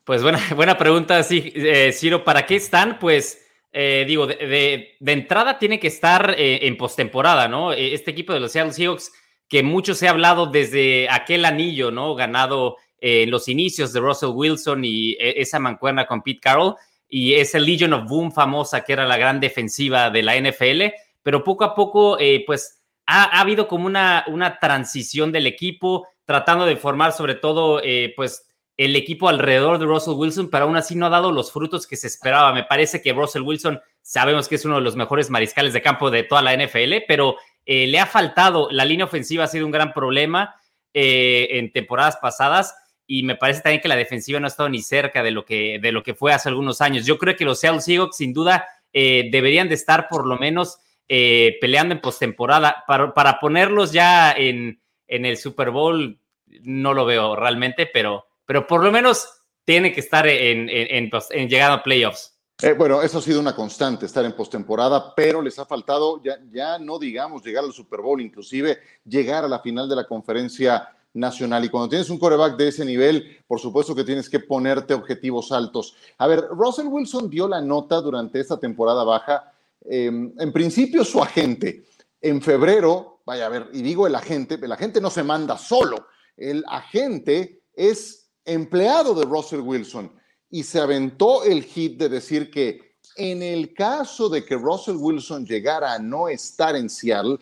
Pues 0.05 0.21
buena, 0.21 0.39
buena 0.55 0.77
pregunta, 0.77 1.21
sí, 1.23 1.51
eh, 1.55 1.91
Ciro. 1.91 2.23
¿Para 2.23 2.45
qué 2.45 2.55
están? 2.55 2.99
Pues 2.99 3.43
eh, 3.73 4.05
digo, 4.07 4.27
de, 4.27 4.95
entrada 5.05 5.59
tiene 5.59 5.79
que 5.79 5.87
estar 5.87 6.35
eh, 6.37 6.59
en 6.67 6.77
postemporada, 6.77 7.47
¿no? 7.47 7.73
Este 7.73 8.11
equipo 8.11 8.31
de 8.31 8.39
los 8.39 8.51
Seattle 8.51 8.71
Seahawks, 8.71 9.11
que 9.49 9.63
mucho 9.63 9.95
se 9.95 10.07
ha 10.07 10.11
hablado 10.11 10.45
desde 10.45 11.09
aquel 11.09 11.43
anillo, 11.43 11.91
¿no? 11.91 12.15
Ganado 12.15 12.77
en 13.01 13.29
los 13.29 13.49
inicios 13.49 13.91
de 13.91 13.99
Russell 13.99 14.29
Wilson 14.29 14.85
y 14.85 15.17
esa 15.19 15.59
mancuerna 15.59 16.05
con 16.05 16.21
Pete 16.21 16.39
Carroll, 16.39 16.75
y 17.09 17.33
esa 17.33 17.59
Legion 17.59 17.93
of 17.93 18.07
Boom 18.07 18.31
famosa 18.31 18.83
que 18.83 18.93
era 18.93 19.05
la 19.05 19.17
gran 19.17 19.39
defensiva 19.39 20.09
de 20.09 20.23
la 20.23 20.35
NFL, 20.37 20.83
pero 21.21 21.43
poco 21.43 21.65
a 21.65 21.75
poco, 21.75 22.17
pues 22.47 22.81
ha, 23.05 23.37
ha, 23.37 23.41
habido 23.41 23.67
como 23.67 23.85
una, 23.85 24.23
una 24.27 24.57
transición 24.57 25.31
del 25.31 25.45
equipo, 25.45 26.07
tratando 26.25 26.65
de 26.65 26.77
formar 26.77 27.11
sobre 27.11 27.35
todo, 27.35 27.81
pues 28.15 28.47
el 28.77 28.95
equipo 28.95 29.29
alrededor 29.29 29.79
de 29.79 29.85
Russell 29.85 30.15
Wilson, 30.15 30.49
pero 30.49 30.65
aún 30.65 30.75
así 30.75 30.95
no 30.95 31.05
ha 31.05 31.09
dado 31.09 31.31
los 31.31 31.51
frutos 31.51 31.87
que 31.87 31.95
se 31.95 32.07
esperaba. 32.07 32.53
Me 32.53 32.63
parece 32.63 33.01
que 33.01 33.13
Russell 33.13 33.43
Wilson, 33.43 33.79
sabemos 34.01 34.47
que 34.47 34.55
es 34.55 34.65
uno 34.65 34.75
de 34.75 34.81
los 34.81 34.95
mejores 34.95 35.29
mariscales 35.29 35.73
de 35.73 35.81
campo 35.81 36.11
de 36.11 36.23
toda 36.23 36.41
la 36.41 36.55
NFL, 36.55 37.05
pero 37.07 37.37
eh, 37.65 37.87
le 37.87 37.99
ha 37.99 38.05
faltado, 38.05 38.67
la 38.71 38.85
línea 38.85 39.05
ofensiva 39.05 39.45
ha 39.45 39.47
sido 39.47 39.65
un 39.65 39.71
gran 39.71 39.93
problema 39.93 40.55
eh, 40.93 41.47
en 41.51 41.71
temporadas 41.71 42.17
pasadas 42.17 42.75
y 43.07 43.23
me 43.23 43.35
parece 43.35 43.61
también 43.61 43.81
que 43.81 43.87
la 43.87 43.95
defensiva 43.95 44.39
no 44.39 44.47
ha 44.47 44.49
estado 44.49 44.67
ni 44.67 44.81
cerca 44.81 45.23
de 45.23 45.31
lo 45.31 45.45
que, 45.45 45.79
de 45.81 45.91
lo 45.91 46.03
que 46.03 46.13
fue 46.13 46.33
hace 46.33 46.49
algunos 46.49 46.81
años. 46.81 47.05
Yo 47.05 47.17
creo 47.17 47.35
que 47.35 47.45
los 47.45 47.59
Seattle 47.59 47.81
Seahawks 47.81 48.17
sin 48.17 48.33
duda 48.33 48.67
eh, 48.91 49.29
deberían 49.31 49.69
de 49.69 49.75
estar 49.75 50.07
por 50.07 50.25
lo 50.25 50.37
menos 50.37 50.79
peleando 51.07 51.93
en 51.93 52.01
postemporada. 52.01 52.83
Para, 52.87 53.13
para 53.13 53.39
ponerlos 53.39 53.91
ya 53.91 54.31
en, 54.31 54.81
en 55.07 55.25
el 55.25 55.37
Super 55.37 55.69
Bowl, 55.69 56.19
no 56.63 56.95
lo 56.95 57.05
veo 57.05 57.35
realmente, 57.35 57.85
pero 57.85 58.25
pero 58.45 58.67
por 58.67 58.83
lo 58.83 58.91
menos 58.91 59.27
tiene 59.63 59.91
que 59.93 59.99
estar 59.99 60.27
en, 60.27 60.69
en, 60.69 61.49
llegada 61.49 61.75
a 61.75 61.83
playoffs. 61.83 62.33
Eh, 62.61 62.73
bueno, 62.73 63.01
eso 63.01 63.17
ha 63.17 63.21
sido 63.21 63.39
una 63.39 63.55
constante, 63.55 64.05
estar 64.05 64.23
en 64.23 64.33
postemporada, 64.33 65.13
pero 65.15 65.41
les 65.41 65.59
ha 65.59 65.65
faltado, 65.65 66.21
ya, 66.23 66.37
ya 66.51 66.79
no 66.79 66.97
digamos 66.99 67.43
llegar 67.43 67.63
al 67.63 67.73
Super 67.73 68.01
Bowl, 68.01 68.21
inclusive 68.21 68.77
llegar 69.03 69.43
a 69.43 69.47
la 69.47 69.59
final 69.59 69.89
de 69.89 69.95
la 69.97 70.05
conferencia 70.05 70.89
nacional. 71.15 71.65
Y 71.65 71.69
cuando 71.69 71.89
tienes 71.89 72.09
un 72.09 72.19
coreback 72.19 72.55
de 72.55 72.67
ese 72.67 72.85
nivel, 72.85 73.39
por 73.47 73.59
supuesto 73.59 73.95
que 73.95 74.03
tienes 74.03 74.29
que 74.29 74.39
ponerte 74.39 74.93
objetivos 74.93 75.51
altos. 75.51 75.95
A 76.17 76.27
ver, 76.27 76.45
Russell 76.51 76.87
Wilson 76.87 77.29
dio 77.29 77.47
la 77.47 77.61
nota 77.61 77.99
durante 78.01 78.39
esta 78.39 78.59
temporada 78.59 79.03
baja. 79.03 79.51
Em, 79.83 80.33
en 80.37 80.53
principio, 80.53 81.03
su 81.03 81.21
agente. 81.21 81.85
En 82.21 82.41
febrero, 82.41 83.21
vaya 83.25 83.47
a 83.47 83.49
ver, 83.49 83.69
y 83.73 83.81
digo 83.81 84.07
el 84.07 84.15
agente, 84.15 84.59
el 84.61 84.71
agente 84.71 85.01
no 85.01 85.09
se 85.09 85.23
manda 85.23 85.57
solo. 85.57 86.07
El 86.37 86.63
agente 86.67 87.63
es 87.73 88.24
empleado 88.45 89.13
de 89.13 89.25
Russell 89.25 89.61
Wilson, 89.61 90.11
y 90.49 90.63
se 90.63 90.79
aventó 90.79 91.43
el 91.43 91.63
hit 91.63 91.97
de 91.97 92.09
decir 92.09 92.49
que 92.49 92.95
en 93.15 93.41
el 93.41 93.73
caso 93.73 94.29
de 94.29 94.45
que 94.45 94.55
Russell 94.55 94.97
Wilson 94.97 95.45
llegara 95.45 95.93
a 95.93 95.99
no 95.99 96.27
estar 96.27 96.75
en 96.75 96.89
Seattle, 96.89 97.37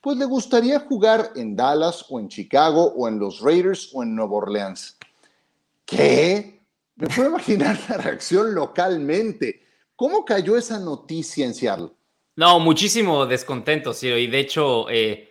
pues 0.00 0.16
le 0.16 0.24
gustaría 0.24 0.80
jugar 0.80 1.32
en 1.34 1.56
Dallas 1.56 2.04
o 2.08 2.20
en 2.20 2.28
Chicago 2.28 2.92
o 2.96 3.08
en 3.08 3.18
los 3.18 3.40
Raiders 3.40 3.90
o 3.92 4.02
en 4.02 4.14
Nueva 4.14 4.36
Orleans. 4.36 4.96
¿Qué? 5.84 6.60
Me 6.96 7.08
puedo 7.08 7.28
imaginar 7.30 7.78
la 7.88 7.96
reacción 7.96 8.54
localmente. 8.54 9.62
¿Cómo 9.96 10.24
cayó 10.24 10.56
esa 10.56 10.78
noticia 10.78 11.44
en 11.44 11.54
Seattle? 11.54 11.90
No, 12.36 12.60
muchísimo 12.60 13.26
descontento, 13.26 13.92
Ciro. 13.92 14.16
Y 14.16 14.28
de 14.28 14.38
hecho, 14.38 14.88
eh, 14.88 15.27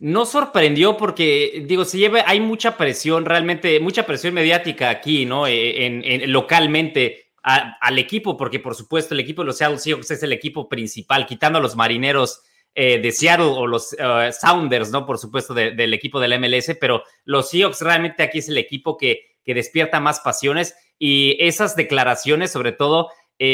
no 0.00 0.26
sorprendió 0.26 0.96
porque, 0.96 1.64
digo, 1.66 1.84
se 1.84 1.98
lleva, 1.98 2.22
hay 2.26 2.40
mucha 2.40 2.76
presión, 2.76 3.24
realmente, 3.24 3.80
mucha 3.80 4.06
presión 4.06 4.34
mediática 4.34 4.90
aquí, 4.90 5.26
¿no? 5.26 5.46
Eh, 5.46 5.86
en, 5.86 6.32
localmente 6.32 7.32
al 7.42 7.98
equipo, 7.98 8.36
porque 8.36 8.60
por 8.60 8.74
supuesto 8.74 9.14
el 9.14 9.20
equipo 9.20 9.40
de 9.40 9.46
los 9.46 9.56
Seattle 9.56 9.78
Seahawks 9.78 10.10
es 10.10 10.22
el 10.22 10.32
equipo 10.32 10.68
principal, 10.68 11.24
quitando 11.24 11.58
a 11.58 11.62
los 11.62 11.76
marineros 11.76 12.42
eh, 12.74 13.00
de 13.00 13.10
Seattle 13.10 13.46
o 13.46 13.66
los 13.66 13.94
eh, 13.94 14.30
Sounders, 14.38 14.90
¿no? 14.90 15.06
Por 15.06 15.18
supuesto, 15.18 15.54
del 15.54 15.94
equipo 15.94 16.20
del 16.20 16.38
MLS, 16.38 16.76
pero 16.78 17.04
los 17.24 17.48
Seahawks 17.48 17.80
realmente 17.80 18.22
aquí 18.22 18.38
es 18.38 18.48
el 18.50 18.58
equipo 18.58 18.98
que, 18.98 19.38
que 19.42 19.54
despierta 19.54 19.98
más 19.98 20.20
pasiones 20.20 20.76
y 20.98 21.36
esas 21.40 21.74
declaraciones, 21.74 22.52
sobre 22.52 22.72
todo, 22.72 23.08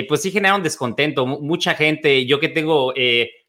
pues 0.08 0.22
sí 0.22 0.30
generaron 0.30 0.62
descontento. 0.62 1.26
mucha 1.26 1.74
gente, 1.74 2.26
yo 2.26 2.40
que 2.40 2.48
tengo 2.48 2.94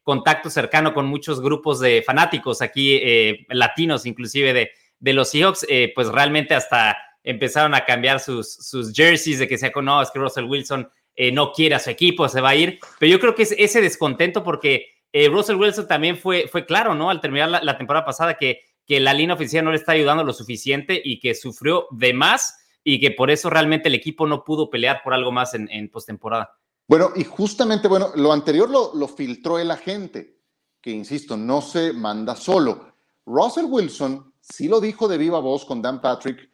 contacto 0.05 0.51
cercano 0.51 0.93
con 0.93 1.07
muchos 1.07 1.41
grupos 1.41 1.79
de 1.79 2.03
fanáticos 2.05 2.62
aquí, 2.62 3.00
eh, 3.01 3.47
latinos 3.50 4.05
inclusive 4.05 4.53
de, 4.53 4.69
de 5.00 5.13
los 5.13 5.31
Seahawks, 5.31 5.65
eh, 5.67 5.91
pues 5.95 6.09
realmente 6.09 6.53
hasta 6.53 6.95
empezaron 7.24 7.74
a 7.74 7.85
cambiar 7.85 8.19
sus, 8.19 8.53
sus 8.53 8.93
jerseys 8.93 9.39
de 9.39 9.47
que 9.47 9.57
se 9.57 9.71
no, 9.81 10.01
es 10.03 10.12
que 10.12 10.19
Russell 10.19 10.45
Wilson 10.45 10.88
eh, 11.15 11.31
no 11.31 11.51
quiere 11.51 11.74
a 11.74 11.79
su 11.79 11.89
equipo, 11.89 12.29
se 12.29 12.39
va 12.39 12.50
a 12.50 12.55
ir. 12.55 12.77
Pero 13.00 13.12
yo 13.12 13.19
creo 13.19 13.33
que 13.33 13.43
es 13.43 13.55
ese 13.57 13.81
descontento 13.81 14.43
porque 14.43 14.89
Russell 15.31 15.55
Wilson 15.55 15.88
también 15.88 16.17
fue, 16.17 16.47
fue 16.50 16.65
claro, 16.65 16.93
¿no? 16.93 17.09
Al 17.09 17.21
terminar 17.21 17.50
la, 17.50 17.77
temporada 17.77 18.05
pasada 18.05 18.35
que, 18.35 18.59
que 18.85 19.00
la 19.00 19.13
línea 19.13 19.33
oficial 19.33 19.65
no 19.65 19.71
le 19.71 19.77
está 19.77 19.93
ayudando 19.93 20.24
lo 20.24 20.33
suficiente 20.33 21.01
y 21.03 21.19
que 21.19 21.33
sufrió 21.33 21.88
de 21.89 22.13
más 22.13 22.59
y 22.83 23.00
que 23.00 23.12
por 23.12 23.31
eso 23.31 23.50
realmente 23.50 23.88
el 23.88 23.95
equipo 23.95 24.27
no 24.27 24.43
pudo 24.43 24.69
pelear 24.69 25.01
por 25.03 25.13
algo 25.13 25.31
más 25.31 25.53
en, 25.53 25.67
en 25.71 25.89
postemporada. 25.89 26.51
Bueno, 26.87 27.11
y 27.15 27.23
justamente, 27.23 27.87
bueno, 27.87 28.11
lo 28.15 28.31
anterior 28.31 28.69
lo, 28.69 29.07
filtró 29.07 29.57
el 29.57 29.71
agente, 29.71 30.37
que 30.81 30.91
insisto, 30.91 31.35
no 31.35 31.61
se 31.61 31.93
manda 31.93 32.35
solo. 32.35 32.93
Russell 33.25 33.65
Wilson 33.65 34.33
sí 34.39 34.67
lo 34.67 34.79
dijo 34.79 35.07
de 35.07 35.17
viva 35.17 35.39
voz 35.39 35.65
con 35.65 35.81
Dan 35.81 35.99
Patrick, 35.99 36.49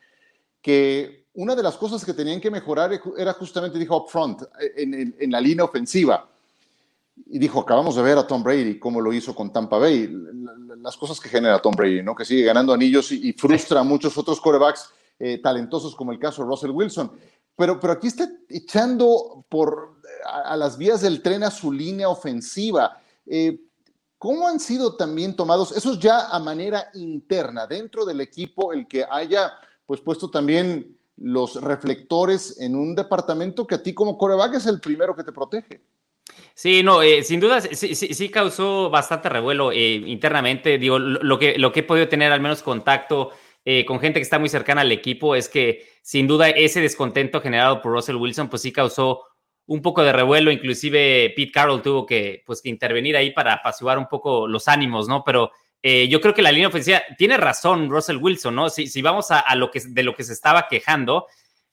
que 0.61 1.27
una 1.33 1.55
de 1.55 1.63
las 1.63 1.75
cosas 1.75 2.05
que 2.05 2.13
tenían 2.13 2.39
que 2.39 2.51
mejorar 2.51 2.97
era 3.17 3.33
justamente, 3.33 3.77
dijo, 3.77 3.97
up 3.97 4.09
front, 4.09 4.43
en, 4.77 5.15
en 5.19 5.31
la 5.31 5.41
línea 5.41 5.65
ofensiva. 5.65 6.29
Y 7.27 7.37
dijo, 7.37 7.59
acabamos 7.59 7.95
de 7.95 8.01
ver 8.01 8.17
a 8.17 8.25
Tom 8.25 8.41
Brady, 8.41 8.79
cómo 8.79 9.01
lo 9.01 9.11
hizo 9.11 9.35
con 9.35 9.51
Tampa 9.51 9.77
Bay, 9.77 10.09
las 10.81 10.97
cosas 10.97 11.19
que 11.19 11.29
genera 11.29 11.61
Tom 11.61 11.73
Brady, 11.75 12.01
¿no? 12.01 12.15
Que 12.15 12.25
sigue 12.25 12.43
ganando 12.43 12.73
anillos 12.73 13.11
y, 13.11 13.33
frustra 13.33 13.81
a 13.81 13.83
muchos 13.83 14.17
otros 14.17 14.39
quarterbacks 14.39 14.89
eh, 15.19 15.39
talentosos 15.39 15.95
como 15.95 16.11
el 16.11 16.19
caso 16.19 16.41
de 16.41 16.47
Russell 16.47 16.71
Wilson. 16.71 17.11
Pero, 17.55 17.79
pero 17.79 17.93
aquí 17.93 18.07
está 18.07 18.29
echando 18.49 19.45
por 19.49 19.90
a, 20.25 20.55
las 20.55 20.77
vías 20.77 21.01
del 21.01 21.21
tren 21.21 21.43
a 21.43 21.51
su 21.51 21.71
línea 21.71 22.09
ofensiva. 22.09 23.01
Eh, 23.25 23.59
¿Cómo 24.17 24.47
han 24.47 24.59
sido 24.59 24.95
también 24.95 25.35
tomados, 25.35 25.75
esos 25.75 25.99
ya 25.99 26.27
a 26.27 26.39
manera 26.39 26.89
interna, 26.93 27.65
dentro 27.65 28.05
del 28.05 28.21
equipo, 28.21 28.71
el 28.71 28.87
que 28.87 29.05
haya 29.09 29.51
pues 29.85 29.99
puesto 29.99 30.29
también 30.29 30.97
los 31.17 31.59
reflectores 31.59 32.59
en 32.59 32.75
un 32.75 32.95
departamento 32.95 33.65
que 33.65 33.75
a 33.75 33.83
ti 33.83 33.93
como 33.93 34.17
coreback 34.17 34.55
es 34.55 34.67
el 34.67 34.79
primero 34.79 35.15
que 35.15 35.23
te 35.23 35.31
protege? 35.31 35.81
Sí, 36.53 36.83
no, 36.83 37.01
eh, 37.01 37.23
sin 37.23 37.39
duda 37.39 37.61
sí, 37.61 38.29
causó 38.29 38.89
bastante 38.89 39.27
revuelo 39.27 39.71
eh, 39.71 39.95
internamente. 40.05 40.77
Digo, 40.77 40.99
lo, 40.99 41.39
que, 41.39 41.57
lo 41.57 41.71
que 41.71 41.79
he 41.79 41.83
podido 41.83 42.07
tener 42.07 42.31
al 42.31 42.41
menos 42.41 42.61
contacto 42.61 43.31
con 43.85 43.99
gente 43.99 44.19
que 44.19 44.23
está 44.23 44.39
muy 44.39 44.49
cercana 44.49 44.81
al 44.81 44.91
equipo 44.91 45.35
es 45.35 45.47
que 45.47 45.87
sin 46.01 46.27
duda 46.27 46.49
ese 46.49 46.81
descontento 46.81 47.41
generado 47.41 47.81
por 47.81 47.91
Russell 47.91 48.15
Wilson 48.15 48.49
pues 48.49 48.63
sí 48.63 48.71
causó 48.71 49.23
un 49.71 49.81
poco 49.81 50.03
de 50.03 50.11
revuelo, 50.11 50.51
inclusive 50.51 51.31
Pete 51.33 51.51
Carroll 51.51 51.81
tuvo 51.81 52.05
que, 52.05 52.43
pues, 52.45 52.61
que 52.61 52.67
intervenir 52.67 53.15
ahí 53.15 53.31
para 53.31 53.53
apaciguar 53.53 53.97
un 53.97 54.07
poco 54.07 54.45
los 54.45 54.67
ánimos, 54.67 55.07
¿no? 55.07 55.23
Pero 55.23 55.51
eh, 55.81 56.09
yo 56.09 56.19
creo 56.19 56.33
que 56.33 56.41
la 56.41 56.51
línea 56.51 56.67
ofensiva 56.67 57.01
tiene 57.17 57.37
razón 57.37 57.89
Russell 57.89 58.17
Wilson, 58.17 58.53
¿no? 58.53 58.69
Si, 58.69 58.87
si 58.87 59.01
vamos 59.01 59.31
a, 59.31 59.55
lo 59.55 59.71
que, 59.71 59.79
de 59.79 60.03
lo 60.03 60.13
que 60.13 60.25
se 60.25 60.33
estaba 60.33 60.67
quejando, 60.67 61.25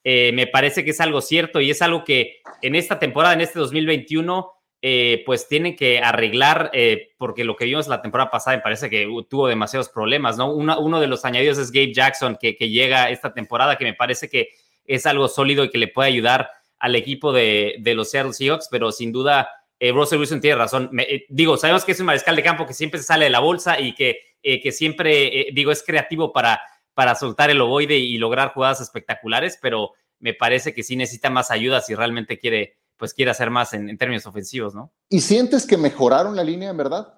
eh, 0.05 0.31
me 0.33 0.47
parece 0.47 0.85
que 0.85 0.93
es 0.93 1.00
algo 1.00 1.21
cierto 1.21 1.61
y 1.61 1.73
es 1.73 1.83
algo 1.83 2.05
que 2.05 2.37
en 2.62 2.76
esta 2.76 3.00
temporada, 3.00 3.35
en 3.35 3.40
este 3.40 3.59
2021, 3.59 4.49
eh, 4.81 5.25
pues 5.26 5.49
tienen 5.49 5.75
que 5.75 5.99
arreglar, 5.99 6.71
porque 7.17 7.43
lo 7.43 7.57
que 7.57 7.64
vimos 7.64 7.88
la 7.88 8.00
temporada 8.00 8.31
pasada 8.31 8.57
me 8.59 8.62
parece 8.62 8.88
que 8.88 9.09
tuvo 9.28 9.49
demasiados 9.49 9.88
problemas, 9.88 10.38
¿no? 10.38 10.55
uno 10.55 11.00
de 11.00 11.07
los 11.09 11.25
añadidos 11.25 11.59
es 11.59 11.73
Gabe 11.73 11.93
Jackson, 11.93 12.38
que, 12.40 12.55
que 12.57 12.71
llega 12.71 13.11
esta 13.11 13.35
temporada, 13.35 13.76
que 13.76 13.85
me 13.85 13.95
parece 13.95 14.28
que 14.28 14.50
es 14.85 15.05
algo 15.05 15.26
sólido 15.26 15.64
y 15.64 15.71
que 15.71 15.78
le 15.78 15.88
puede 15.88 16.11
ayudar 16.11 16.49
al 16.78 16.94
equipo 16.94 17.32
de, 17.32 17.80
los 17.94 18.11
Seattle 18.11 18.32
Seahawks, 18.32 18.68
pero 18.70 18.92
sin 18.92 19.12
duda 19.12 19.49
eh, 19.78 19.92
Russell 19.92 20.18
Wilson 20.18 20.40
tiene 20.40 20.56
razón. 20.56 20.90
Eh, 20.99 21.26
digo, 21.28 21.56
sabemos 21.56 21.85
que 21.85 21.92
es 21.92 22.00
un 22.00 22.06
mariscal 22.06 22.37
de 22.37 22.42
campo 22.42 22.66
que 22.66 22.75
siempre 22.75 23.00
se 23.00 23.06
sale 23.06 23.25
de 23.25 23.30
la 23.30 23.40
bolsa 23.40 23.80
y 23.80 23.94
que, 23.94 24.20
eh, 24.42 24.61
que 24.61 24.73
siempre, 24.73 25.49
digo, 25.52 25.70
es 25.70 25.82
creativo 25.82 26.32
para, 26.32 26.61
para 26.94 27.14
soltar 27.14 27.50
el 27.50 27.61
ovoide 27.61 27.97
y 27.97 28.18
lograr 28.18 28.52
jugadas 28.52 28.80
espectaculares, 28.80 29.58
pero 29.61 29.92
me 30.18 30.35
parece 30.35 30.75
que 30.75 30.82
sí 30.82 30.97
necesita 30.97 31.30
más 31.30 31.50
ayuda 31.50 31.80
si 31.80 31.94
realmente 31.94 32.38
quiere, 32.38 32.76
pues 32.97 33.14
quiere 33.14 33.30
hacer 33.30 33.50
más 33.50 33.73
en, 33.73 33.88
en 33.88 33.99
términos 33.99 34.26
ofensivos, 34.26 34.75
¿no? 34.75 34.92
¿Y 35.08 35.20
sientes 35.20 35.66
que 35.66 35.76
mejoraron 35.76 36.35
la 36.35 36.42
línea 36.42 36.70
en 36.70 36.76
verdad? 36.76 37.14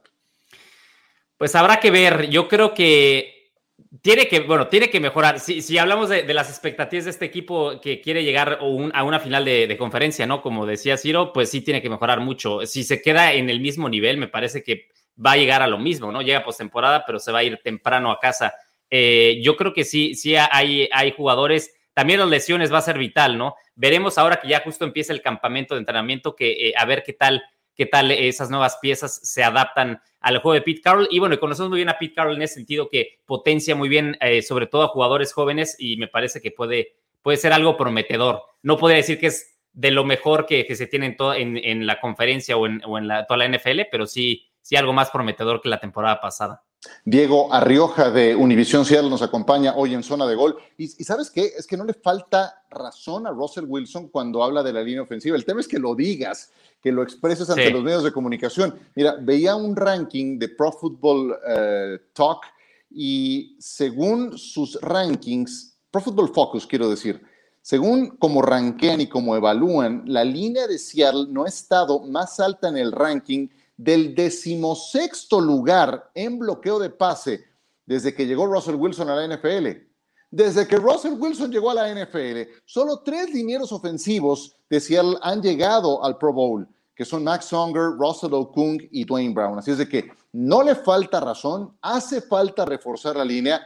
Pues 1.39 1.55
habrá 1.55 1.81
que 1.81 1.91
ver. 1.91 2.29
Yo 2.29 2.49
creo 2.49 2.75
que 2.75 3.40
tiene 4.03 4.29
que, 4.29 4.41
bueno, 4.41 4.69
tiene 4.69 4.89
que 4.89 5.01
mejorar. 5.01 5.41
Si, 5.41 5.77
hablamos 5.77 6.09
de, 6.09 6.23
las 6.33 6.49
expectativas 6.49 7.07
de 7.07 7.11
este 7.11 7.25
equipo 7.25 7.81
que 7.81 8.01
quiere 8.01 8.23
llegar 8.23 8.61
a 8.61 9.03
una 9.03 9.19
final 9.19 9.45
de, 9.45 9.77
conferencia, 9.77 10.27
¿no? 10.27 10.43
Como 10.43 10.65
decía 10.65 10.97
Ciro, 10.97 11.33
pues 11.33 11.51
sí 11.51 11.61
tiene 11.61 11.83
que 11.83 11.91
mejorar 11.91 12.21
mucho. 12.21 12.65
Si 12.67 12.85
se 12.85 13.03
queda 13.03 13.33
en 13.33 13.51
el 13.51 13.61
mismo 13.61 13.89
nivel, 13.89 14.17
me 14.17 14.29
parece 14.29 14.63
que 14.63 14.87
va 15.25 15.33
a 15.33 15.37
llegar 15.37 15.61
a 15.63 15.67
lo 15.67 15.79
mismo, 15.79 16.13
¿no? 16.13 16.23
Llega 16.23 16.45
postemporada, 16.45 17.05
pero 17.05 17.19
se 17.19 17.33
va 17.33 17.41
a 17.41 17.45
ir 17.45 17.59
temprano 17.65 18.13
a 18.13 18.21
casa. 18.21 18.55
Eh, 18.91 19.41
yo 19.43 19.57
creo 19.57 19.73
que 19.73 19.85
sí, 19.85 20.15
sí 20.15 20.37
hay, 20.37 20.89
hay 20.93 21.13
jugadores. 21.13 21.75
También 21.93 22.21
las 22.21 22.29
lesiones 22.29 22.73
va 22.73 22.79
a 22.79 22.83
ser 22.83 22.97
vital, 22.97 23.37
¿no? 23.37 23.57
Veremos 23.75 24.19
ahora 24.19 24.41
que 24.41 24.49
ya 24.49 24.61
justo 24.61 24.85
empieza 24.85 25.13
el 25.13 25.21
campamento 25.21 25.75
de 25.75 25.81
entrenamiento, 25.81 26.37
que 26.37 26.69
eh, 26.69 26.75
a 26.77 26.85
ver 26.85 27.03
qué 27.03 27.13
tal 27.13 27.43
qué 27.81 27.87
tal 27.87 28.11
esas 28.11 28.51
nuevas 28.51 28.77
piezas 28.77 29.21
se 29.23 29.43
adaptan 29.43 30.03
al 30.21 30.43
juego 30.43 30.53
de 30.53 30.61
Pete 30.61 30.83
Carroll. 30.83 31.09
Y 31.11 31.19
bueno, 31.19 31.41
conocemos 31.41 31.71
muy 31.71 31.79
bien 31.79 31.89
a 31.89 31.97
Pete 31.99 32.13
Carroll 32.13 32.37
en 32.37 32.43
ese 32.43 32.57
sentido 32.57 32.91
que 32.91 33.21
potencia 33.25 33.75
muy 33.75 33.89
bien, 33.89 34.19
eh, 34.21 34.43
sobre 34.43 34.67
todo 34.67 34.83
a 34.83 34.89
jugadores 34.89 35.33
jóvenes, 35.33 35.77
y 35.79 35.97
me 35.97 36.07
parece 36.07 36.43
que 36.43 36.51
puede, 36.51 36.97
puede 37.23 37.39
ser 37.39 37.55
algo 37.55 37.79
prometedor. 37.79 38.43
No 38.61 38.77
podría 38.77 38.99
decir 38.99 39.19
que 39.19 39.29
es 39.29 39.59
de 39.73 39.93
lo 39.93 40.05
mejor 40.05 40.45
que, 40.45 40.67
se 40.77 40.89
tiene 40.89 41.17
en, 41.39 41.57
en, 41.57 41.87
la 41.87 41.99
conferencia 42.03 42.55
o 42.59 42.67
en, 42.67 43.09
la, 43.09 43.25
toda 43.25 43.39
la 43.39 43.49
NFL, 43.49 43.81
pero 43.91 44.07
sí, 44.07 44.51
sí 44.61 44.77
algo 44.77 44.93
más 44.93 45.11
prometedor 45.11 45.63
que 45.63 45.71
la 45.71 45.81
temporada 45.81 46.21
pasada. 46.21 46.63
Diego 47.05 47.53
Arrioja 47.53 48.11
de 48.11 48.35
Univisión 48.35 48.85
Seattle 48.85 49.11
nos 49.11 49.23
acompaña 49.23 49.75
hoy 49.77 49.95
en 49.95 50.03
zona 50.03 50.27
de 50.27 50.35
gol. 50.35 50.57
Y, 50.79 50.89
sabes 50.89 51.31
qué? 51.31 51.53
Es 51.57 51.67
que 51.67 51.77
no 51.77 51.85
le 51.85 51.93
falta 51.93 52.65
razón 52.71 53.27
a 53.27 53.31
Russell 53.31 53.67
Wilson 53.67 54.09
cuando 54.09 54.43
habla 54.43 54.63
de 54.63 54.73
la 54.73 54.83
línea 54.83 55.03
ofensiva. 55.03 55.37
El 55.37 55.45
tema 55.45 55.61
es 55.61 55.69
que 55.69 55.79
lo 55.79 55.95
digas, 55.95 56.53
que 56.83 56.93
lo 56.93 57.03
expreses 57.03 57.51
ante 57.51 57.71
los 57.71 57.85
medios 57.85 58.05
de 58.05 58.13
comunicación. 58.13 58.79
Mira, 58.95 59.17
veía 59.21 59.57
un 59.57 59.77
ranking 59.77 60.39
de 60.39 60.49
Pro 60.49 60.73
Football 60.73 61.37
eh, 61.47 61.99
Talk 62.15 62.47
y 62.91 63.57
según 63.59 64.39
sus 64.39 64.81
rankings, 64.81 65.79
Pro 65.91 66.01
Football 66.01 66.33
Focus 66.33 66.67
quiero 66.67 66.89
decir, 66.89 67.21
según 67.63 68.17
cómo 68.17 68.41
rankean 68.41 69.03
y 69.03 69.07
cómo 69.07 69.37
evalúan, 69.37 70.03
la 70.07 70.25
línea 70.25 70.67
de 70.67 70.79
Seattle 70.79 71.27
no 71.29 71.45
ha 71.45 71.49
estado 71.49 72.01
más 72.01 72.41
alta 72.41 72.69
en 72.69 72.79
el 72.79 72.91
ranking 72.91 73.49
del 73.83 74.15
decimosexto 74.15 75.41
lugar 75.41 76.11
en 76.15 76.39
bloqueo 76.39 76.79
de 76.79 76.91
pase 76.91 77.47
desde 77.87 78.15
que 78.15 78.27
llegó 78.27 78.47
Russell 78.47 78.75
Wilson 78.75 79.09
a 79.09 79.17
la 79.17 79.35
NFL. 79.35 79.69
Desde 80.31 80.69
que 80.69 80.77
Russell 80.77 81.15
Wilson 81.19 81.51
llegó 81.51 81.71
a 81.71 81.75
la 81.75 81.95
NFL, 81.95 82.43
solo 82.67 83.01
tres 83.01 83.31
linieros 83.31 83.73
ofensivos 83.73 84.55
de 84.69 84.81
Seattle 84.81 85.17
han 85.23 85.41
llegado 85.41 86.05
al 86.05 86.19
Pro 86.19 86.33
Bowl, 86.33 86.69
que 86.95 87.07
son 87.07 87.25
Max 87.25 87.47
Songer, 87.47 87.97
Russell 87.99 88.35
Okung 88.35 88.83
y 88.91 89.05
Dwayne 89.05 89.33
Brown. 89.33 89.59
Así 89.59 89.71
es 89.71 89.79
de 89.79 89.89
que 89.89 90.11
no 90.33 90.63
le 90.63 90.75
falta 90.75 91.19
razón, 91.19 91.75
hace 91.81 92.21
falta 92.21 92.67
reforzar 92.67 93.17
la 93.17 93.25
línea. 93.25 93.63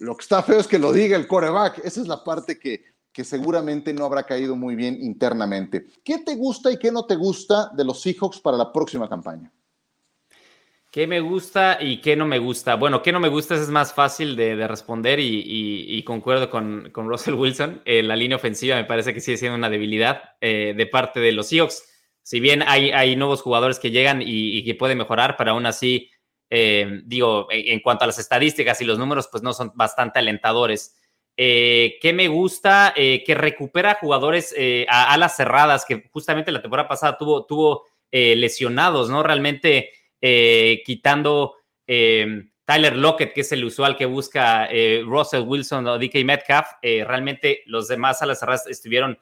Lo 0.00 0.16
que 0.16 0.22
está 0.22 0.42
feo 0.42 0.58
es 0.58 0.66
que 0.66 0.80
lo 0.80 0.92
diga 0.92 1.16
el 1.16 1.28
coreback. 1.28 1.78
Esa 1.84 2.00
es 2.00 2.08
la 2.08 2.24
parte 2.24 2.58
que 2.58 2.84
que 3.14 3.22
seguramente 3.22 3.94
no 3.94 4.04
habrá 4.04 4.24
caído 4.24 4.56
muy 4.56 4.74
bien 4.74 4.98
internamente. 5.00 5.86
¿Qué 6.04 6.18
te 6.18 6.34
gusta 6.34 6.72
y 6.72 6.78
qué 6.78 6.90
no 6.90 7.06
te 7.06 7.14
gusta 7.14 7.70
de 7.72 7.84
los 7.84 8.02
Seahawks 8.02 8.40
para 8.40 8.56
la 8.56 8.72
próxima 8.72 9.08
campaña? 9.08 9.52
¿Qué 10.90 11.06
me 11.06 11.20
gusta 11.20 11.78
y 11.80 12.00
qué 12.00 12.16
no 12.16 12.26
me 12.26 12.38
gusta? 12.38 12.74
Bueno, 12.74 13.02
qué 13.02 13.12
no 13.12 13.20
me 13.20 13.28
gusta 13.28 13.54
es 13.54 13.68
más 13.68 13.94
fácil 13.94 14.34
de, 14.34 14.66
responder 14.66 15.20
y, 15.20 16.02
concuerdo 16.02 16.50
con, 16.50 16.92
Russell 16.92 17.34
Wilson. 17.34 17.82
Eh, 17.84 18.02
la 18.02 18.16
línea 18.16 18.36
ofensiva 18.36 18.76
me 18.76 18.84
parece 18.84 19.14
que 19.14 19.20
sigue 19.20 19.36
siendo 19.36 19.56
una 19.56 19.70
debilidad 19.70 20.36
eh, 20.40 20.74
de 20.76 20.86
parte 20.86 21.20
de 21.20 21.32
los 21.32 21.48
Seahawks. 21.48 21.84
Si 22.22 22.40
bien 22.40 22.62
hay, 22.66 22.90
hay 22.90 23.14
nuevos 23.14 23.42
jugadores 23.42 23.78
que 23.78 23.92
llegan 23.92 24.22
y, 24.24 24.64
que 24.64 24.74
pueden 24.74 24.98
mejorar, 24.98 25.36
pero 25.36 25.52
aún 25.52 25.66
así, 25.66 26.10
eh, 26.50 27.00
digo, 27.04 27.46
en, 27.50 27.78
cuanto 27.80 28.04
a 28.04 28.06
las 28.08 28.18
estadísticas 28.18 28.80
y 28.80 28.84
los 28.84 28.98
números, 28.98 29.28
pues 29.30 29.42
no 29.42 29.52
son 29.52 29.72
bastante 29.74 30.18
alentadores. 30.18 30.96
Eh, 31.36 31.98
¿Qué 32.00 32.12
me 32.12 32.28
gusta? 32.28 32.92
Eh, 32.96 33.24
que 33.24 33.34
recupera 33.34 33.98
jugadores 34.00 34.54
eh, 34.56 34.86
a 34.88 35.12
alas 35.12 35.36
cerradas, 35.36 35.84
que 35.84 36.08
justamente 36.12 36.52
la 36.52 36.62
temporada 36.62 36.88
pasada 36.88 37.18
tuvo, 37.18 37.44
tuvo 37.44 37.86
lesionados, 38.12 39.10
¿no? 39.10 39.24
Realmente 39.24 39.90
quitando 40.86 41.56
Tyler 41.84 42.96
Lockett, 42.96 43.32
que 43.32 43.40
es 43.40 43.50
el 43.50 43.64
usual 43.64 43.96
que 43.96 44.06
busca 44.06 44.68
Russell 45.04 45.42
Wilson 45.42 45.84
o 45.88 45.98
DK 45.98 46.24
Metcalf, 46.24 46.68
realmente 46.80 47.64
los 47.66 47.88
demás 47.88 48.22
alas 48.22 48.38
cerradas 48.38 48.68
estuvieron 48.68 49.18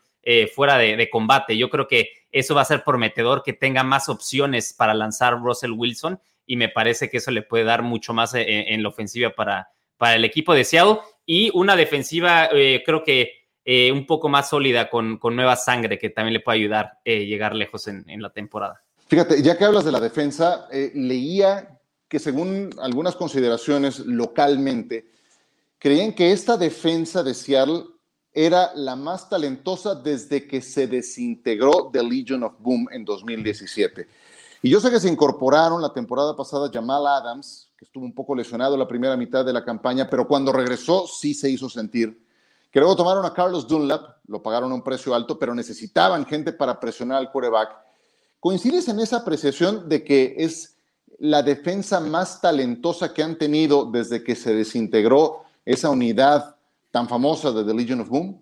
fuera 0.54 0.76
de, 0.76 1.08
combate. 1.08 1.56
Yo 1.56 1.70
creo 1.70 1.88
que 1.88 2.10
eso 2.30 2.54
va 2.54 2.60
a 2.60 2.66
ser 2.66 2.84
prometedor, 2.84 3.42
que 3.42 3.54
tenga 3.54 3.82
más 3.82 4.10
opciones 4.10 4.74
para 4.74 4.92
lanzar 4.92 5.40
Russell 5.40 5.72
Wilson 5.72 6.20
y 6.44 6.56
me 6.56 6.68
parece 6.68 7.08
que 7.08 7.16
eso 7.16 7.30
le 7.30 7.40
puede 7.40 7.64
dar 7.64 7.80
mucho 7.80 8.12
más 8.12 8.34
en, 8.34 8.82
la 8.82 8.90
ofensiva 8.90 9.30
para, 9.30 9.70
para 10.02 10.16
el 10.16 10.24
equipo 10.24 10.52
de 10.52 10.64
Seattle 10.64 10.98
y 11.24 11.52
una 11.54 11.76
defensiva 11.76 12.48
eh, 12.52 12.82
creo 12.84 13.04
que 13.04 13.34
eh, 13.64 13.92
un 13.92 14.04
poco 14.04 14.28
más 14.28 14.48
sólida 14.48 14.90
con, 14.90 15.20
nueva 15.22 15.54
sangre 15.54 15.96
que 15.96 16.10
también 16.10 16.32
le 16.32 16.40
puede 16.40 16.58
ayudar 16.58 16.86
a 16.86 17.00
eh, 17.04 17.24
llegar 17.24 17.54
lejos 17.54 17.86
en, 17.86 18.04
la 18.20 18.30
temporada. 18.30 18.82
Fíjate, 19.06 19.40
ya 19.40 19.56
que 19.56 19.64
hablas 19.64 19.84
de 19.84 19.92
la 19.92 20.00
defensa, 20.00 20.66
leía 20.72 21.78
que 22.08 22.18
según 22.18 22.70
algunas 22.80 23.14
consideraciones 23.14 24.00
localmente, 24.00 25.06
creían 25.78 26.12
que 26.14 26.32
esta 26.32 26.56
defensa 26.56 27.22
de 27.22 27.34
Seattle 27.34 27.84
era 28.32 28.72
la 28.74 28.96
más 28.96 29.28
talentosa 29.28 29.94
desde 29.94 30.48
que 30.48 30.60
se 30.62 30.88
desintegró 30.88 31.90
The 31.92 32.02
Legion 32.02 32.42
of 32.42 32.54
Boom 32.58 32.88
en 32.90 33.04
2017. 33.04 34.08
Y 34.62 34.68
yo 34.68 34.80
sé 34.80 34.90
que 34.90 34.98
se 34.98 35.08
incorporaron 35.08 35.80
la 35.80 35.92
temporada 35.92 36.34
pasada 36.34 36.68
Jamal 36.74 37.06
Adams, 37.06 37.71
estuvo 37.82 38.04
un 38.04 38.14
poco 38.14 38.34
lesionado 38.34 38.76
la 38.76 38.86
primera 38.86 39.16
mitad 39.16 39.44
de 39.44 39.52
la 39.52 39.64
campaña, 39.64 40.08
pero 40.08 40.26
cuando 40.26 40.52
regresó 40.52 41.06
sí 41.06 41.34
se 41.34 41.50
hizo 41.50 41.68
sentir. 41.68 42.24
Que 42.70 42.80
luego 42.80 42.96
tomaron 42.96 43.24
a 43.26 43.34
Carlos 43.34 43.66
Dunlap, 43.66 44.18
lo 44.28 44.42
pagaron 44.42 44.70
a 44.72 44.74
un 44.74 44.82
precio 44.82 45.14
alto, 45.14 45.38
pero 45.38 45.54
necesitaban 45.54 46.24
gente 46.24 46.52
para 46.52 46.78
presionar 46.78 47.18
al 47.18 47.30
quarterback. 47.30 47.76
¿Coincides 48.40 48.88
en 48.88 49.00
esa 49.00 49.18
apreciación 49.18 49.88
de 49.88 50.04
que 50.04 50.34
es 50.38 50.76
la 51.18 51.42
defensa 51.42 52.00
más 52.00 52.40
talentosa 52.40 53.12
que 53.12 53.22
han 53.22 53.36
tenido 53.36 53.84
desde 53.84 54.24
que 54.24 54.34
se 54.34 54.54
desintegró 54.54 55.42
esa 55.64 55.90
unidad 55.90 56.56
tan 56.90 57.08
famosa 57.08 57.52
de 57.52 57.64
The 57.64 57.74
Legion 57.74 58.00
of 58.00 58.08
Boom? 58.08 58.40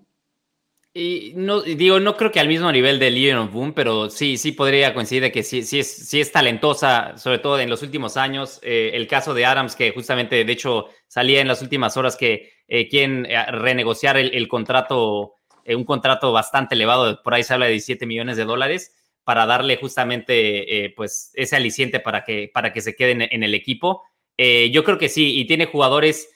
Y 0.92 1.34
no, 1.36 1.62
digo, 1.62 2.00
no 2.00 2.16
creo 2.16 2.32
que 2.32 2.40
al 2.40 2.48
mismo 2.48 2.70
nivel 2.72 2.98
de 2.98 3.12
Legion 3.12 3.38
of 3.38 3.52
Boom, 3.52 3.74
pero 3.74 4.10
sí, 4.10 4.36
sí 4.36 4.50
podría 4.50 4.92
coincidir 4.92 5.22
de 5.22 5.30
que 5.30 5.44
sí, 5.44 5.62
sí, 5.62 5.78
es, 5.78 5.88
sí 5.88 6.20
es 6.20 6.32
talentosa, 6.32 7.16
sobre 7.16 7.38
todo 7.38 7.60
en 7.60 7.70
los 7.70 7.82
últimos 7.82 8.16
años. 8.16 8.58
Eh, 8.64 8.90
el 8.94 9.06
caso 9.06 9.32
de 9.32 9.44
Adams, 9.44 9.76
que 9.76 9.92
justamente, 9.92 10.44
de 10.44 10.52
hecho, 10.52 10.88
salía 11.06 11.40
en 11.40 11.46
las 11.46 11.62
últimas 11.62 11.96
horas 11.96 12.16
que 12.16 12.54
eh, 12.66 12.88
quieren 12.88 13.24
eh, 13.26 13.46
renegociar 13.52 14.16
el, 14.16 14.48
contrato, 14.48 15.36
un 15.64 15.84
contrato 15.84 16.32
bastante 16.32 16.74
elevado, 16.74 17.22
por 17.22 17.34
ahí 17.34 17.44
se 17.44 17.54
habla 17.54 17.66
de 17.66 17.72
17 17.72 18.04
millones 18.06 18.36
de 18.36 18.44
dólares, 18.44 18.92
para 19.22 19.46
darle 19.46 19.76
justamente 19.76 20.92
pues 20.96 21.30
ese 21.34 21.54
aliciente 21.54 22.00
para 22.00 22.24
que, 22.24 22.50
para 22.52 22.72
que 22.72 22.80
se 22.80 22.96
queden 22.96 23.22
en, 23.22 23.44
el 23.44 23.54
equipo. 23.54 24.02
yo 24.36 24.82
creo 24.82 24.98
que 24.98 25.08
sí, 25.08 25.38
y 25.38 25.46
tiene 25.46 25.66
jugadores, 25.66 26.28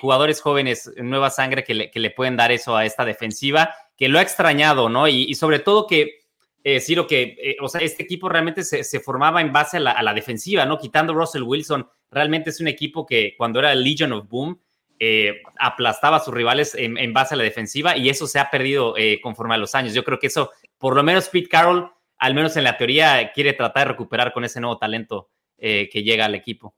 jugadores 0.00 0.40
jóvenes, 0.40 0.90
nueva 0.96 1.30
sangre 1.30 1.62
que 1.62 1.90
que 1.92 2.00
le 2.00 2.10
pueden 2.10 2.36
dar 2.36 2.50
eso 2.50 2.76
a 2.76 2.86
esta 2.86 3.04
defensiva 3.04 3.72
que 3.96 4.08
lo 4.08 4.18
ha 4.18 4.22
extrañado, 4.22 4.88
¿no? 4.88 5.08
Y, 5.08 5.34
sobre 5.34 5.58
todo 5.58 5.86
que, 5.86 6.22
eh, 6.62 6.80
Ciro, 6.80 7.06
que, 7.06 7.36
eh, 7.40 7.56
o 7.60 7.68
sea, 7.68 7.80
este 7.80 8.02
equipo 8.02 8.28
realmente 8.28 8.64
se, 8.64 9.00
formaba 9.00 9.40
en 9.40 9.52
base 9.52 9.76
a 9.76 9.80
la, 9.80 10.14
defensiva, 10.14 10.64
¿no? 10.64 10.78
Quitando 10.78 11.14
Russell 11.14 11.42
Wilson, 11.42 11.88
realmente 12.10 12.50
es 12.50 12.60
un 12.60 12.68
equipo 12.68 13.06
que 13.06 13.34
cuando 13.36 13.58
era 13.58 13.72
el 13.72 13.82
Legion 13.82 14.12
of 14.12 14.28
Boom, 14.28 14.60
eh, 15.00 15.42
aplastaba 15.58 16.18
a 16.18 16.20
sus 16.20 16.32
rivales 16.32 16.74
en, 16.78 17.12
base 17.12 17.34
a 17.34 17.36
la 17.36 17.42
defensiva 17.42 17.96
y 17.96 18.08
eso 18.08 18.26
se 18.28 18.38
ha 18.38 18.48
perdido 18.48 18.96
eh, 18.96 19.20
conforme 19.20 19.54
a 19.54 19.58
los 19.58 19.74
años. 19.74 19.92
Yo 19.92 20.04
creo 20.04 20.18
que 20.18 20.28
eso, 20.28 20.52
por 20.78 20.94
lo 20.94 21.02
menos 21.02 21.28
Pete 21.28 21.48
Carroll, 21.48 21.90
al 22.16 22.34
menos 22.34 22.56
en 22.56 22.64
la 22.64 22.76
teoría, 22.76 23.32
quiere 23.32 23.52
tratar 23.52 23.88
de 23.88 23.92
recuperar 23.92 24.32
con 24.32 24.44
ese 24.44 24.60
nuevo 24.60 24.78
talento 24.78 25.30
que 25.56 26.02
llega 26.02 26.26
al 26.26 26.34
equipo. 26.34 26.74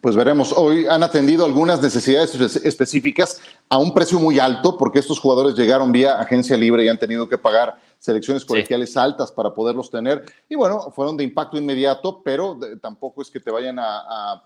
Pues 0.00 0.14
veremos. 0.14 0.52
Hoy 0.56 0.86
han 0.86 1.02
atendido 1.02 1.44
algunas 1.44 1.82
necesidades 1.82 2.34
específicas 2.64 3.40
a 3.68 3.78
un 3.78 3.92
precio 3.92 4.20
muy 4.20 4.38
alto, 4.38 4.76
porque 4.78 5.00
estos 5.00 5.18
jugadores 5.18 5.56
llegaron 5.56 5.90
vía 5.90 6.20
agencia 6.20 6.56
libre 6.56 6.84
y 6.84 6.88
han 6.88 6.98
tenido 6.98 7.28
que 7.28 7.38
pagar 7.38 7.76
selecciones 7.98 8.44
colegiales 8.44 8.96
altas 8.96 9.32
para 9.32 9.52
poderlos 9.52 9.90
tener. 9.90 10.24
Y 10.48 10.54
bueno, 10.54 10.90
fueron 10.94 11.16
de 11.16 11.24
impacto 11.24 11.56
inmediato, 11.56 12.22
pero 12.22 12.58
tampoco 12.80 13.20
es 13.22 13.30
que 13.30 13.40
te 13.40 13.50
vayan 13.50 13.78
a, 13.78 14.44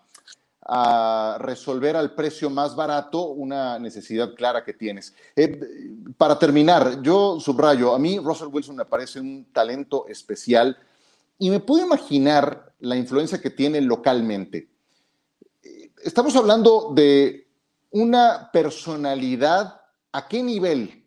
resolver 1.38 1.94
al 1.94 2.14
precio 2.14 2.48
más 2.48 2.74
barato 2.74 3.26
una 3.26 3.78
necesidad 3.78 4.35
clara 4.35 4.64
que 4.64 4.72
tienes. 4.72 5.14
Eh, 5.37 5.61
para 6.16 6.38
terminar, 6.38 7.02
yo 7.02 7.38
subrayo, 7.38 7.94
a 7.94 7.98
mí 7.98 8.18
Russell 8.18 8.48
Wilson 8.50 8.76
me 8.76 8.87
parece 8.87 9.20
un 9.20 9.44
talento 9.52 10.07
especial 10.09 10.78
y 11.38 11.50
me 11.50 11.61
puedo 11.61 11.85
imaginar 11.85 12.72
la 12.80 12.96
influencia 12.96 13.42
que 13.42 13.50
tiene 13.50 13.83
localmente 13.83 14.73
estamos 16.04 16.36
hablando 16.36 16.92
de 16.94 17.48
una 17.90 18.50
personalidad, 18.52 19.80
¿a 20.12 20.28
qué 20.28 20.42
nivel 20.42 21.06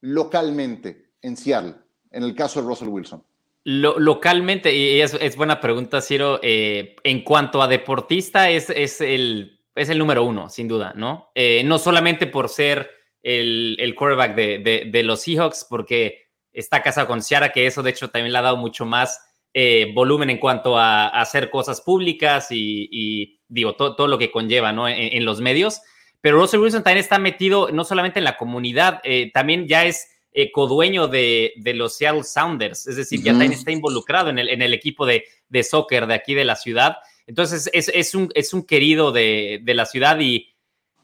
localmente 0.00 1.12
en 1.22 1.36
Seattle, 1.36 1.76
en 2.10 2.22
el 2.24 2.34
caso 2.34 2.60
de 2.60 2.68
Russell 2.68 2.88
Wilson? 2.88 3.24
localmente, 3.66 4.76
y 4.76 5.00
es, 5.00 5.36
buena 5.36 5.58
pregunta, 5.58 6.02
Ciro, 6.02 6.38
eh, 6.42 6.96
en 7.02 7.24
cuanto 7.24 7.62
a 7.62 7.66
deportista, 7.66 8.50
es, 8.50 8.68
es, 8.68 9.00
el, 9.00 9.58
es 9.74 9.88
el 9.88 9.98
número 9.98 10.22
uno, 10.22 10.50
sin 10.50 10.68
duda, 10.68 10.92
¿no? 10.94 11.30
Eh, 11.34 11.62
no 11.64 11.78
solamente 11.78 12.26
por 12.26 12.50
ser 12.50 12.90
el, 13.22 13.78
el 13.80 13.94
quarterback 13.94 14.34
de, 14.34 15.02
los 15.02 15.22
Seahawks, 15.22 15.66
porque 15.68 16.26
está 16.52 16.82
casado 16.82 17.06
con 17.06 17.22
Ciara, 17.22 17.52
que 17.52 17.66
eso 17.66 17.82
de 17.82 17.88
hecho 17.88 18.10
también 18.10 18.34
le 18.34 18.38
ha 18.38 18.42
dado 18.42 18.58
mucho 18.58 18.84
más 18.84 19.18
eh, 19.56 19.92
volumen 19.94 20.30
en 20.30 20.38
cuanto 20.38 20.76
a, 20.76 21.06
hacer 21.06 21.48
cosas 21.48 21.80
públicas 21.80 22.48
y, 22.50 23.40
digo, 23.54 23.74
todo, 23.74 24.08
lo 24.08 24.18
que 24.18 24.30
conlleva 24.30 24.72
¿no? 24.72 24.88
en, 24.88 25.24
los 25.24 25.40
medios. 25.40 25.80
Pero 26.20 26.38
Russell 26.40 26.60
Wilson 26.60 26.82
también 26.82 27.02
está 27.02 27.18
metido 27.18 27.70
no 27.70 27.84
solamente 27.84 28.18
en 28.18 28.24
la 28.24 28.36
comunidad, 28.36 29.00
eh, 29.04 29.30
también 29.32 29.66
ya 29.68 29.84
es 29.84 30.08
eh, 30.32 30.50
codueño 30.50 31.06
de, 31.06 31.52
los 31.74 31.96
Seattle 31.96 32.24
Sounders, 32.24 32.86
es 32.86 32.96
decir, 32.96 33.22
ya 33.22 33.32
también 33.32 33.52
está 33.52 33.70
involucrado 33.70 34.30
en 34.30 34.38
el, 34.38 34.48
en 34.48 34.62
el 34.62 34.74
equipo 34.74 35.06
de, 35.06 35.24
de, 35.48 35.62
soccer 35.62 36.06
de 36.06 36.14
aquí 36.14 36.34
de 36.34 36.44
la 36.44 36.56
ciudad. 36.56 36.96
Entonces 37.26 37.70
es, 37.72 37.90
es, 37.94 38.14
un, 38.14 38.30
es 38.34 38.52
un 38.52 38.64
querido 38.64 39.12
de, 39.12 39.60
de 39.62 39.74
la 39.74 39.86
ciudad 39.86 40.18
y 40.18 40.54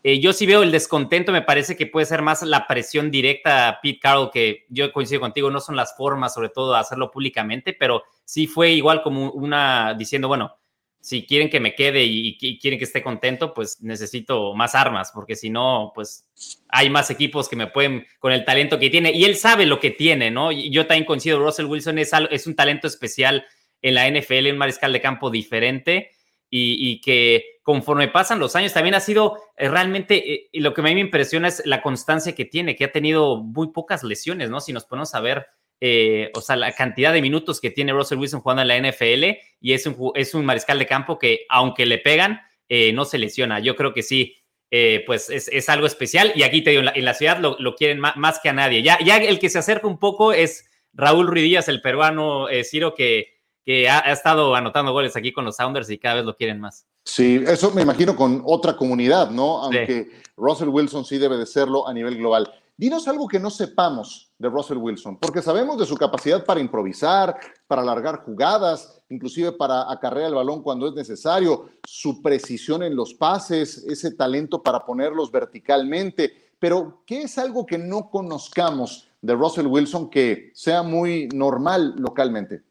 eh, 0.03 0.19
yo 0.19 0.33
sí 0.33 0.47
veo 0.47 0.63
el 0.63 0.73
descontento, 0.73 1.31
me 1.31 1.43
parece 1.43 1.77
que 1.77 1.87
puede 1.87 2.07
ser 2.07 2.23
más 2.23 2.43
la 2.43 2.67
presión 2.67 3.11
directa 3.11 3.69
a 3.69 3.81
Pete 3.83 4.01
Carroll, 4.01 4.31
que 4.31 4.65
yo 4.71 4.91
coincido 4.93 5.21
contigo, 5.21 5.51
no 5.51 5.61
son 5.61 5.77
las 5.77 5.95
formas, 5.95 6.33
sobre 6.33 6.49
todo, 6.49 6.73
de 6.73 6.79
hacerlo 6.79 7.11
públicamente, 7.11 7.75
pero 7.79 8.05
sí 8.25 8.47
fue 8.47 8.71
igual 8.71 9.03
como 9.03 9.31
una 9.33 9.95
diciendo, 9.95 10.29
bueno, 10.29 10.57
si 11.01 11.25
quieren 11.25 11.49
que 11.49 11.61
me 11.61 11.75
quede 11.75 12.05
y, 12.05 12.37
quieren 12.59 12.79
que 12.79 12.85
esté 12.85 13.03
contento, 13.03 13.55
pues 13.55 13.81
necesito 13.83 14.55
más 14.55 14.75
armas, 14.75 15.11
porque 15.15 15.35
si 15.35 15.49
no, 15.49 15.93
pues 15.95 16.27
hay 16.69 16.91
más 16.91 17.11
equipos 17.11 17.49
que 17.49 17.57
me 17.57 17.69
pueden, 17.69 18.07
con 18.19 18.33
el 18.33 18.45
talento 18.45 18.79
que 18.79 18.91
tiene, 18.91 19.13
y 19.13 19.25
él 19.25 19.37
sabe 19.37 19.67
lo 19.67 19.81
que 19.81 19.91
tiene, 19.91 20.31
¿no? 20.31 20.53
yo 20.53 20.87
también 20.87 21.07
coincido, 21.07 21.39
Russell 21.39 21.67
Wilson 21.67 21.99
es, 21.99 22.11
es 22.31 22.47
un 22.47 22.55
talento 22.55 22.87
especial 22.87 23.47
en 23.83 23.95
la 23.95 24.09
NFL, 24.09 24.51
un 24.51 24.59
mariscal 24.59 24.93
de 24.93 25.01
campo 25.01 25.31
diferente, 25.31 26.11
y, 26.53 27.01
que 27.01 27.61
conforme 27.63 28.09
pasan 28.09 28.41
los 28.41 28.57
años 28.57 28.73
también 28.73 28.97
ha 28.97 29.01
sido 29.01 29.39
eh, 29.57 29.69
realmente, 29.69 30.33
eh, 30.33 30.51
lo 30.55 30.75
que 30.75 30.81
a 30.81 30.85
mí 30.85 30.95
me 30.95 31.01
impresiona 31.01 31.47
es 31.47 31.63
la 31.65 31.81
constancia 31.81 32.35
que 32.35 32.45
tiene, 32.45 32.75
que 32.75 32.85
ha 32.85 32.93
tenido 32.93 33.37
muy 33.37 33.69
pocas 33.69 34.03
lesiones, 34.03 34.51
¿no? 34.51 34.61
Si 34.61 34.73
nos 34.73 34.85
ponemos 34.85 35.15
a 35.15 35.21
ver 35.21 35.47
eh, 35.81 36.31
o 36.35 36.41
sea, 36.41 36.57
la 36.57 36.73
cantidad 36.73 37.13
de 37.13 37.23
minutos 37.23 37.61
que 37.61 37.71
tiene 37.71 37.93
Russell 37.93 38.19
Wilson 38.19 38.41
jugando 38.41 38.63
en 38.63 38.69
la 38.69 38.79
NFL 38.79 39.39
y 39.61 39.73
es 39.73 39.87
un, 39.87 40.13
es 40.15 40.35
un 40.35 40.45
mariscal 40.45 40.79
de 40.79 40.87
campo 40.87 41.19
que, 41.19 41.47
aunque 41.49 41.87
le 41.87 41.99
pegan, 41.99 42.41
eh, 42.69 42.93
no 42.93 43.05
se 43.05 43.19
lesiona. 43.19 43.61
Yo 43.61 43.77
creo 43.77 43.95
que 43.95 44.03
sí, 44.03 44.37
eh, 44.71 45.03
pues 45.07 45.31
es, 45.31 45.69
algo 45.69 45.87
especial 45.87 46.33
y 46.35 46.43
aquí 46.43 46.63
te 46.63 46.71
digo, 46.71 46.83
en 46.95 47.05
la, 47.05 47.15
ciudad 47.15 47.39
lo, 47.39 47.75
quieren 47.75 47.99
más, 47.99 48.41
que 48.41 48.51
a 48.51 48.53
nadie. 48.53 48.83
Ya, 48.83 48.99
ya 49.05 49.17
el 49.17 49.39
que 49.39 49.49
se 49.49 49.59
acerca 49.59 49.87
un 49.87 49.99
poco 49.99 50.33
es 50.33 50.69
Raúl 50.93 51.27
Ruidías, 51.27 51.69
el 51.69 51.81
peruano 51.81 52.47
Ciro, 52.63 52.95
que, 52.95 53.41
que 53.65 53.89
ha, 53.89 54.01
estado 54.13 54.55
anotando 54.55 54.93
goles 54.93 55.17
aquí 55.17 55.33
con 55.33 55.45
los 55.45 55.57
Sounders 55.57 55.91
y 55.91 55.99
cada 55.99 56.17
vez 56.17 56.25
lo 56.25 56.37
quieren 56.37 56.61
más. 56.61 56.87
Sí, 57.05 57.43
eso 57.47 57.71
me 57.73 57.83
imagino 57.83 58.15
con 58.15 58.43
otra 58.45 58.77
comunidad, 58.77 59.31
¿no? 59.31 59.63
Aunque 59.63 60.11
Russell 60.37 60.69
Wilson 60.69 61.05
sí 61.05 61.19
debe 61.19 61.37
de 61.37 61.47
serlo 61.47 61.89
a 61.89 61.95
nivel 61.95 62.19
global. 62.19 62.53
Dinos 62.81 63.07
algo 63.09 63.29
que 63.29 63.39
no 63.39 63.51
sepamos 63.51 64.33
de 64.39 64.49
Russell 64.49 64.79
Wilson, 64.79 65.19
porque 65.19 65.43
sabemos 65.43 65.77
de 65.77 65.85
su 65.85 65.99
capacidad 65.99 66.47
para 66.47 66.61
improvisar, 66.61 67.39
para 67.67 67.83
alargar 67.83 68.25
jugadas, 68.25 69.03
inclusive 69.11 69.53
para 69.53 69.93
acarrear 69.93 70.29
el 70.29 70.37
balón 70.37 70.63
cuando 70.63 70.89
es 70.89 70.95
necesario, 70.95 71.69
su 71.85 72.23
precisión 72.23 72.83
en 72.83 72.97
los 72.97 73.13
pases, 73.13 73.85
ese 73.87 74.13
talento 74.13 74.63
para 74.63 74.87
ponerlos 74.87 75.31
verticalmente. 75.31 76.53
Pero, 76.59 77.03
¿qué 77.05 77.25
es 77.25 77.37
algo 77.37 77.67
que 77.67 77.77
no 77.77 78.09
conozcamos 78.09 79.11
de 79.21 79.35
Russell 79.35 79.67
Wilson 79.67 80.09
que 80.09 80.51
sea 80.55 80.83
muy 80.83 81.29
normal 81.35 81.97
localmente? 81.99 82.63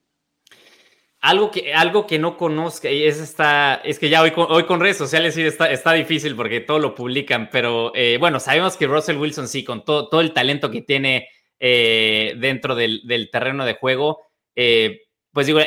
Algo 1.21 1.51
que, 1.51 1.73
algo 1.73 2.07
que 2.07 2.17
no 2.17 2.37
conozca, 2.37 2.87
es, 2.87 3.19
esta, 3.19 3.75
es 3.83 3.99
que 3.99 4.07
ya 4.07 4.21
hoy 4.21 4.31
con, 4.31 4.49
hoy 4.49 4.63
con 4.63 4.79
redes 4.79 4.97
sociales 4.97 5.35
sí 5.35 5.41
está, 5.41 5.69
está 5.69 5.91
difícil 5.91 6.33
porque 6.33 6.61
todo 6.61 6.79
lo 6.79 6.95
publican, 6.95 7.49
pero 7.51 7.91
eh, 7.93 8.15
bueno, 8.17 8.39
sabemos 8.39 8.77
que 8.77 8.87
Russell 8.87 9.17
Wilson 9.17 9.49
sí, 9.49 9.65
con 9.65 9.83
todo, 9.83 10.07
todo 10.07 10.21
el 10.21 10.31
talento 10.31 10.71
que 10.71 10.81
tiene 10.81 11.27
eh, 11.59 12.35
dentro 12.37 12.73
del, 12.73 13.29
terreno 13.33 13.65
de 13.65 13.73
juego, 13.73 14.21
eh, 14.55 15.01
pues 15.33 15.45
digo, 15.45 15.59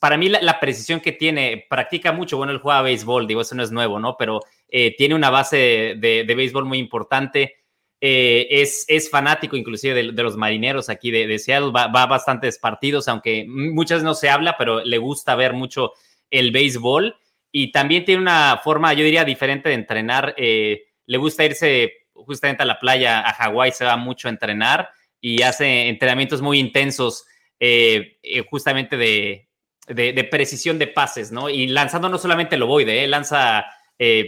para 0.00 0.16
mí 0.16 0.28
la, 0.28 0.58
precisión 0.58 0.98
que 0.98 1.12
tiene, 1.12 1.64
practica 1.70 2.10
mucho, 2.10 2.36
bueno, 2.36 2.52
él 2.52 2.58
juega 2.58 2.82
béisbol, 2.82 3.28
digo, 3.28 3.42
eso 3.42 3.54
no 3.54 3.62
es 3.62 3.70
nuevo, 3.70 4.00
¿no? 4.00 4.16
Pero 4.18 4.40
tiene 4.68 5.14
una 5.14 5.30
base 5.30 5.56
de, 5.98 6.24
de 6.26 6.34
béisbol 6.34 6.64
muy 6.64 6.78
importante. 6.78 7.54
Eh, 8.00 8.46
es, 8.50 8.84
es, 8.88 9.08
fanático 9.08 9.56
inclusive 9.56 9.94
de, 9.94 10.22
los 10.22 10.36
marineros 10.36 10.90
aquí 10.90 11.10
de, 11.10 11.38
Seattle, 11.38 11.70
va, 11.70 11.84
a 11.84 12.06
bastantes 12.06 12.58
partidos, 12.58 13.08
aunque 13.08 13.46
muchas 13.48 14.02
no 14.02 14.14
se 14.14 14.28
habla, 14.28 14.56
pero 14.58 14.84
le 14.84 14.98
gusta 14.98 15.34
ver 15.34 15.54
mucho 15.54 15.92
el 16.30 16.50
béisbol 16.50 17.16
y 17.50 17.72
también 17.72 18.04
tiene 18.04 18.20
una 18.20 18.60
forma, 18.62 18.92
yo 18.92 19.02
diría, 19.02 19.24
diferente 19.24 19.70
de 19.70 19.76
entrenar. 19.76 20.34
Eh, 20.36 20.84
le 21.06 21.18
gusta 21.18 21.44
irse 21.44 21.92
justamente 22.12 22.62
a 22.62 22.66
la 22.66 22.78
playa, 22.78 23.20
a 23.20 23.32
Hawái, 23.32 23.72
se 23.72 23.86
va 23.86 23.96
mucho 23.96 24.28
a 24.28 24.30
entrenar 24.30 24.90
y 25.20 25.40
hace 25.42 25.88
entrenamientos 25.88 26.42
muy 26.42 26.58
intensos, 26.58 27.24
eh, 27.58 28.18
justamente 28.50 28.98
de, 28.98 29.48
de, 29.86 30.24
precisión 30.24 30.78
de 30.78 30.88
pases, 30.88 31.32
¿no? 31.32 31.48
Y 31.48 31.68
lanzando 31.68 32.10
no 32.10 32.18
solamente 32.18 32.56
el 32.56 32.62
ovoide, 32.62 33.06
lanza 33.06 33.64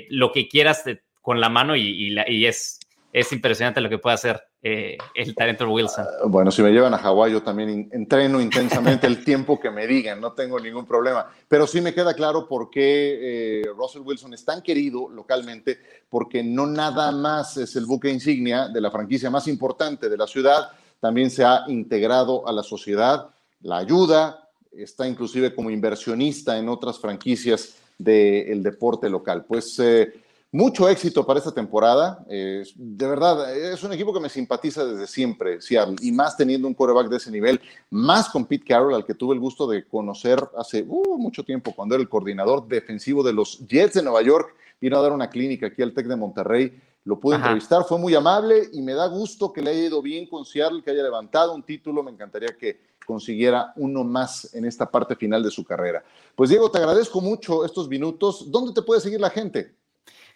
lo 0.09 0.33
que 0.33 0.49
quieras 0.49 0.85
con 1.21 1.41
la 1.41 1.51
mano 1.51 1.77
y, 1.77 2.19
y 2.27 2.47
es 2.47 2.78
es 3.13 3.33
impresionante 3.33 3.81
lo 3.81 3.89
que 3.89 3.99
puede 3.99 4.15
hacer 4.15 4.43
eh, 4.63 4.99
el 5.15 5.35
talento 5.35 5.69
Wilson. 5.71 6.05
Ah, 6.05 6.27
bueno, 6.27 6.51
si 6.51 6.63
me 6.63 6.71
llevan 6.71 6.93
a 6.93 6.99
Hawái, 6.99 7.33
yo 7.33 7.43
también 7.43 7.89
entreno 7.93 8.41
intensamente 8.41 9.07
el 9.07 9.25
tiempo 9.25 9.59
que 9.59 9.71
me 9.71 9.87
digan, 9.87 10.21
no 10.21 10.33
tengo 10.33 10.61
ningún 10.61 10.85
problema. 10.85 11.27
Pero 11.49 11.67
sí 11.67 11.81
me 11.81 11.95
queda 11.95 12.13
claro 12.15 12.47
por 12.47 12.69
qué 12.71 13.61
eh, 13.61 13.63
Russell 13.77 14.03
Wilson 14.03 14.35
es 14.35 14.45
tan 14.45 14.61
querido 14.61 15.09
localmente, 15.09 15.79
porque 16.11 16.43
no 16.43 16.67
nada 16.67 17.11
más 17.13 17.57
es 17.57 17.77
el 17.77 17.87
buque 17.87 18.11
insignia 18.11 18.69
de 18.69 18.81
la 18.81 18.91
franquicia 18.91 19.31
más 19.31 19.49
importante 19.49 20.09
de 20.09 20.17
la 20.17 20.27
ciudad, 20.27 20.71
también 21.01 21.31
se 21.31 21.45
ha 21.45 21.65
integrado 21.69 22.47
a 22.47 22.53
la 22.53 22.63
sociedad, 22.63 23.31
la 23.63 23.79
ayuda, 23.79 24.49
está 24.73 25.07
inclusive 25.09 25.55
como 25.55 25.71
inversionista 25.71 26.59
en 26.59 26.69
otras 26.69 26.99
franquicias 26.99 27.77
del 27.97 28.63
deporte 28.63 29.09
local. 29.09 29.45
Pues. 29.47 29.79
Eh, 29.79 30.13
mucho 30.51 30.89
éxito 30.89 31.27
para 31.27 31.39
esta 31.39 31.53
temporada. 31.53 32.25
de 32.27 33.07
verdad, 33.07 33.55
es 33.55 33.83
un 33.83 33.93
equipo 33.93 34.13
que 34.13 34.21
me 34.21 34.29
simpatiza 34.29 34.85
desde 34.85 35.07
siempre, 35.07 35.61
Seattle, 35.61 35.97
y 36.01 36.13
más 36.13 36.37
teniendo 36.37 36.67
un 36.67 36.75
quarterback 36.75 37.09
de 37.09 37.17
ese 37.19 37.31
nivel, 37.31 37.61
más 37.91 38.29
con 38.31 38.47
Pete 38.47 38.65
Carroll, 38.65 38.95
al 38.95 39.05
que 39.05 39.15
tuve 39.15 39.35
el 39.35 39.41
gusto 39.41 39.67
de 39.67 39.87
conocer 39.87 40.43
hace 40.57 40.85
uh, 40.87 41.19
mucho 41.19 41.45
tiempo, 41.45 41.75
cuando 41.75 41.95
era 41.95 42.03
el 42.03 42.09
coordinador 42.09 42.67
defensivo 42.67 43.23
de 43.23 43.33
los 43.33 43.67
Jets 43.67 43.95
de 43.95 44.03
Nueva 44.03 44.23
York. 44.23 44.55
Vino 44.81 44.97
a 44.97 45.03
dar 45.03 45.13
una 45.13 45.29
clínica 45.29 45.67
aquí 45.67 45.83
al 45.83 45.93
Tec 45.93 46.07
de 46.07 46.17
Monterrey. 46.17 46.81
Lo 47.05 47.19
pude 47.19 47.37
entrevistar, 47.37 47.85
fue 47.85 47.99
muy 47.99 48.15
amable 48.15 48.69
y 48.73 48.83
me 48.83 48.93
da 48.93 49.07
gusto 49.07 49.53
que 49.53 49.63
le 49.63 49.71
haya 49.71 49.87
ido 49.87 50.03
bien 50.03 50.29
con 50.29 50.45
Seattle, 50.45 50.83
que 50.83 50.91
haya 50.91 51.03
levantado 51.03 51.55
un 51.55 51.63
título. 51.63 52.03
Me 52.03 52.11
encantaría 52.11 52.57
que 52.57 52.81
consiguiera 53.07 53.73
uno 53.77 54.05
más 54.05 54.55
en 54.55 54.67
esta 54.67 54.91
parte 54.91 55.17
final 55.17 55.43
de 55.43 55.51
su 55.51 55.65
carrera. 55.65 56.05
Pues 56.37 56.51
Diego, 56.51 56.71
te 56.71 56.79
agradezco 56.79 57.21
mucho 57.21 57.65
estos 57.65 57.89
minutos. 57.89 58.51
¿Dónde 58.51 58.73
te 58.73 58.83
puede 58.83 59.01
seguir 59.01 59.21
la 59.21 59.31
gente? 59.31 59.78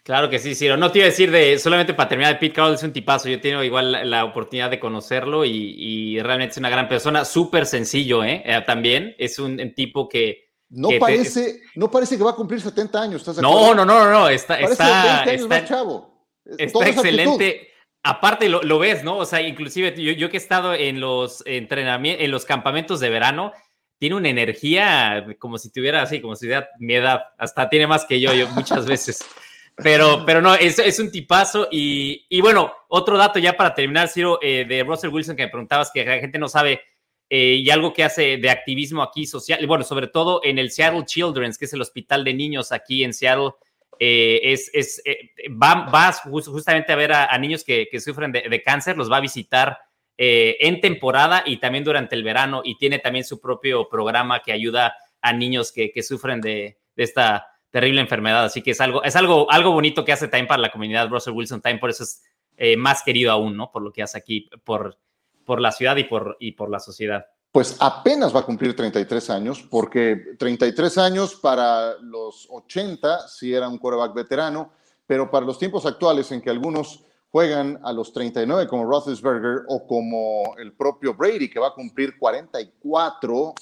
Claro 0.03 0.29
que 0.29 0.37
sí, 0.37 0.53
Ciro. 0.53 0.75
No 0.75 0.91
te 0.91 0.99
iba 0.99 1.05
a 1.05 1.09
decir 1.09 1.31
de, 1.31 1.57
solamente 1.57 1.93
para 1.93 2.09
terminar, 2.09 2.37
Pete 2.37 2.53
Carroll 2.53 2.75
es 2.75 2.83
un 2.83 2.91
tipazo. 2.91 3.29
Yo 3.29 3.35
he 3.35 3.39
tenido 3.39 3.63
igual 3.63 4.09
la, 4.09 4.25
oportunidad 4.25 4.69
de 4.69 4.79
conocerlo 4.79 5.45
y, 5.45 6.19
realmente 6.21 6.51
es 6.51 6.57
una 6.57 6.69
gran 6.69 6.89
persona, 6.89 7.23
súper 7.23 7.65
sencillo, 7.65 8.23
¿eh? 8.23 8.43
¿eh? 8.45 8.61
También 8.67 9.15
es 9.17 9.39
un, 9.39 9.57
tipo 9.73 10.09
que... 10.09 10.51
No, 10.69 10.89
parece, 10.99 11.61
no 11.75 11.89
parece 11.89 12.17
que 12.17 12.23
va 12.23 12.31
a 12.31 12.35
cumplir 12.35 12.59
70 12.59 13.01
años, 13.01 13.21
¿estás 13.21 13.37
no, 13.37 13.75
no, 13.75 13.85
no, 13.85 14.09
no, 14.09 14.27
está, 14.27 14.59
está, 14.59 15.23
está, 15.23 15.65
chavo. 15.65 16.27
está 16.57 16.89
excelente. 16.89 17.69
Aparte 18.01 18.49
lo, 18.49 18.63
lo, 18.63 18.79
ves, 18.79 19.03
¿no? 19.03 19.17
O 19.17 19.25
sea, 19.25 19.41
inclusive 19.41 19.93
yo, 19.95 20.11
yo 20.13 20.29
que 20.29 20.37
he 20.37 20.39
estado 20.39 20.73
en 20.73 20.99
los 20.99 21.43
entrenamientos, 21.45 22.25
en 22.25 22.31
los 22.31 22.43
campamentos 22.43 22.99
de 22.99 23.09
verano, 23.09 23.53
tiene 23.99 24.15
una 24.15 24.29
energía 24.29 25.25
como 25.37 25.57
si 25.57 25.71
tuviera 25.71 26.01
así, 26.01 26.19
como 26.19 26.35
si 26.35 26.47
tuviera 26.47 26.67
mi 26.79 26.95
edad. 26.95 27.21
Hasta 27.37 27.69
tiene 27.69 27.87
más 27.87 28.03
que 28.05 28.19
yo, 28.19 28.33
yo 28.33 28.49
muchas 28.49 28.85
veces. 28.85 29.23
Pero, 29.75 30.23
pero 30.25 30.41
no, 30.41 30.53
es, 30.53 30.77
es 30.79 30.99
un 30.99 31.11
tipazo. 31.11 31.67
Y, 31.71 32.25
y, 32.29 32.41
bueno, 32.41 32.71
otro 32.89 33.17
dato 33.17 33.39
ya 33.39 33.57
para 33.57 33.73
terminar, 33.73 34.07
Ciro, 34.07 34.39
eh, 34.41 34.65
de 34.67 34.83
Russell 34.83 35.09
Wilson, 35.09 35.35
que 35.35 35.43
me 35.43 35.49
preguntabas 35.49 35.91
que 35.91 36.05
la 36.05 36.19
gente 36.19 36.37
no 36.37 36.47
sabe, 36.47 36.81
eh, 37.29 37.55
y 37.55 37.69
algo 37.69 37.93
que 37.93 38.03
hace 38.03 38.37
de 38.37 38.49
activismo 38.49 39.01
aquí 39.01 39.25
social, 39.25 39.65
bueno, 39.65 39.83
sobre 39.83 40.07
todo 40.07 40.41
en 40.43 40.59
el 40.59 40.69
Seattle 40.69 41.05
Children's, 41.05 41.57
que 41.57 41.65
es 41.65 41.73
el 41.73 41.81
hospital 41.81 42.23
de 42.23 42.33
niños 42.33 42.71
aquí 42.71 43.03
en 43.03 43.13
Seattle, 43.13 43.51
eh, 43.99 44.41
es, 44.43 44.69
es 44.73 45.01
va, 45.49 45.89
va, 45.89 46.11
justamente 46.11 46.93
a 46.93 46.95
ver 46.95 47.13
a, 47.13 47.37
niños 47.37 47.63
que, 47.63 47.87
que 47.89 47.99
sufren 47.99 48.31
de, 48.31 48.41
de, 48.49 48.63
cáncer, 48.63 48.97
los 48.97 49.11
va 49.11 49.17
a 49.17 49.21
visitar 49.21 49.77
en 50.15 50.79
temporada 50.79 51.43
y 51.45 51.57
también 51.57 51.83
durante 51.83 52.15
el 52.15 52.23
verano, 52.23 52.61
y 52.63 52.77
tiene 52.77 52.99
también 52.99 53.25
su 53.25 53.41
propio 53.41 53.89
programa 53.89 54.41
que 54.43 54.51
ayuda 54.51 54.95
a 55.21 55.33
niños 55.33 55.71
que, 55.71 55.91
que 55.91 56.03
sufren 56.03 56.39
de 56.39 56.77
esta 56.95 57.47
terrible 57.73 58.01
enfermedad. 58.01 58.45
Así 58.45 58.61
que 58.61 58.71
es 58.71 58.79
algo, 58.79 59.03
es 59.03 59.15
algo, 59.15 59.49
algo 59.49 59.71
bonito 59.71 60.05
que 60.05 60.13
hace 60.13 60.27
también 60.27 60.47
para 60.47 60.61
la 60.61 60.71
comunidad 60.71 61.09
Russell 61.09 61.33
Wilson 61.33 61.59
Time, 61.59 61.79
por 61.79 61.89
eso 61.89 62.03
es 62.03 62.21
eh, 62.55 62.77
más 62.77 63.01
querido 63.01 63.31
aún, 63.31 63.57
¿no? 63.57 63.71
Por 63.71 63.81
lo 63.81 63.91
que 63.91 64.03
hace 64.03 64.15
aquí, 64.15 64.47
por, 64.63 64.99
por 65.43 65.59
la 65.59 65.71
ciudad 65.71 65.97
y 65.97 66.03
por, 66.03 66.37
y 66.39 66.51
por 66.51 66.69
la 66.69 66.79
sociedad. 66.79 67.25
Pues 67.51 67.77
apenas 67.79 68.33
va 68.33 68.41
a 68.41 68.45
cumplir 68.45 68.75
33 68.75 69.29
años, 69.31 69.63
porque 69.63 70.35
33 70.37 70.97
años 70.99 71.33
para 71.33 71.97
los 71.99 72.47
80 72.51 73.27
sí 73.27 73.51
era 73.51 73.67
un 73.67 73.79
quarterback 73.79 74.13
veterano, 74.13 74.71
pero 75.07 75.31
para 75.31 75.45
los 75.45 75.57
tiempos 75.57 75.87
actuales 75.87 76.31
en 76.31 76.41
que 76.41 76.51
algunos 76.51 77.03
juegan 77.31 77.79
a 77.83 77.91
los 77.91 78.13
39 78.13 78.67
como 78.67 78.85
Roethlisberger 78.85 79.63
o 79.67 79.87
como 79.87 80.55
el 80.59 80.73
propio 80.73 81.15
Brady, 81.15 81.49
que 81.49 81.59
va 81.59 81.69
a 81.69 81.73
cumplir 81.73 82.19
44 82.19 83.55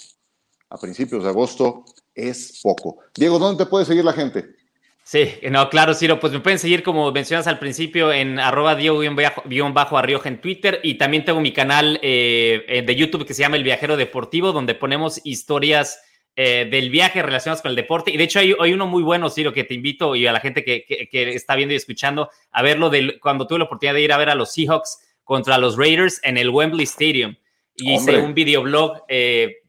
a 0.71 0.77
principios 0.77 1.23
de 1.23 1.29
agosto, 1.29 1.83
es 2.15 2.59
poco. 2.63 2.99
Diego, 3.13 3.37
¿dónde 3.37 3.65
te 3.65 3.69
puede 3.69 3.85
seguir 3.85 4.05
la 4.05 4.13
gente? 4.13 4.55
Sí, 5.03 5.29
no, 5.49 5.69
claro, 5.69 5.93
Ciro, 5.93 6.19
pues 6.19 6.31
me 6.31 6.39
pueden 6.39 6.59
seguir 6.59 6.83
como 6.83 7.11
mencionas 7.11 7.45
al 7.47 7.59
principio 7.59 8.13
en 8.13 8.39
arroba 8.39 8.75
Diego-Arrioja 8.75 10.29
en 10.29 10.39
Twitter 10.39 10.79
y 10.83 10.93
también 10.93 11.25
tengo 11.25 11.41
mi 11.41 11.51
canal 11.51 11.99
eh, 12.01 12.63
eh, 12.67 12.81
de 12.83 12.95
YouTube 12.95 13.25
que 13.25 13.33
se 13.33 13.41
llama 13.41 13.57
El 13.57 13.63
Viajero 13.63 13.97
Deportivo, 13.97 14.53
donde 14.53 14.73
ponemos 14.73 15.19
historias 15.25 15.99
eh, 16.37 16.65
del 16.71 16.89
viaje 16.89 17.21
relacionadas 17.21 17.61
con 17.61 17.71
el 17.71 17.75
deporte. 17.75 18.11
Y 18.11 18.17
de 18.17 18.23
hecho 18.23 18.39
hay, 18.39 18.73
uno 18.73 18.87
muy 18.87 19.03
bueno, 19.03 19.29
Ciro, 19.29 19.51
que 19.51 19.65
te 19.65 19.73
invito 19.73 20.15
y 20.15 20.27
a 20.27 20.31
la 20.31 20.39
gente 20.39 20.63
que, 20.63 20.85
está 21.11 21.55
viendo 21.55 21.73
y 21.73 21.77
escuchando 21.77 22.29
a 22.51 22.61
verlo 22.61 22.89
de 22.89 23.19
cuando 23.19 23.47
tuve 23.47 23.59
la 23.59 23.65
oportunidad 23.65 23.95
de 23.95 24.03
ir 24.03 24.13
a 24.13 24.17
ver 24.17 24.29
a 24.29 24.35
los 24.35 24.53
Seahawks 24.53 24.99
contra 25.25 25.57
los 25.57 25.75
Raiders 25.75 26.21
en 26.23 26.37
el 26.37 26.49
Wembley 26.49 26.85
Stadium. 26.85 27.35
Y 27.75 27.95
hice 27.95 28.17
un 28.17 28.33
videoblog 28.33 29.03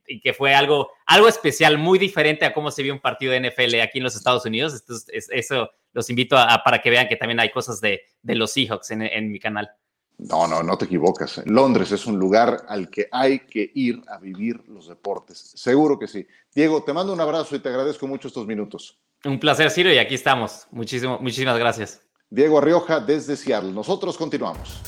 y 0.07 0.21
que 0.21 0.33
fue 0.33 0.55
algo, 0.55 0.91
algo 1.07 1.29
especial, 1.29 1.79
muy 1.79 1.99
diferente 1.99 2.45
a 2.45 2.53
cómo 2.53 2.71
se 2.71 2.83
vio 2.83 2.93
un 2.93 3.01
partido 3.01 3.33
de 3.33 3.41
NFL 3.41 3.81
aquí 3.81 3.99
en 3.99 4.05
los 4.05 4.17
Estados 4.17 4.45
Unidos. 4.45 4.75
Entonces, 4.75 5.29
eso 5.31 5.71
los 5.93 6.11
invito 6.11 6.37
a, 6.37 6.63
para 6.65 6.81
que 6.81 6.91
vean 6.91 7.09
que 7.09 7.17
también 7.17 7.41
hay 7.41 7.51
cosas 7.51 7.81
de, 7.81 8.03
de 8.23 8.35
los 8.35 8.53
Seahawks 8.53 8.91
en, 8.91 9.03
en 9.03 9.31
mi 9.31 9.39
canal. 9.39 9.71
No, 10.19 10.47
no, 10.47 10.63
no 10.63 10.79
te 10.79 10.85
equivocas. 10.85 11.43
Londres 11.47 11.91
es 11.93 12.07
un 12.07 12.19
lugar 12.19 12.65
al 12.69 12.91
que 12.91 13.09
hay 13.11 13.41
que 13.41 13.71
ir 13.75 14.03
a 14.09 14.19
vivir 14.19 14.63
los 14.69 14.89
deportes. 14.89 15.39
Seguro 15.39 15.99
que 15.99 16.07
sí. 16.07 16.27
Diego, 16.55 16.83
te 16.85 16.93
mando 16.93 17.13
un 17.13 17.21
abrazo 17.21 17.57
y 17.57 17.59
te 17.59 17.69
agradezco 17.69 18.07
mucho 18.07 18.29
estos 18.29 18.47
minutos. 18.47 19.01
Un 19.25 19.39
placer, 19.39 19.71
Ciro, 19.71 19.93
y 19.93 19.99
aquí 19.99 20.15
estamos. 20.15 20.67
Muchísimo, 20.71 21.19
muchísimas 21.21 21.59
gracias. 21.59 22.03
Diego 22.31 22.59
Arrioja 22.59 23.01
desde 23.01 23.37
Seattle. 23.37 23.73
Nosotros 23.73 24.17
continuamos. 24.17 24.81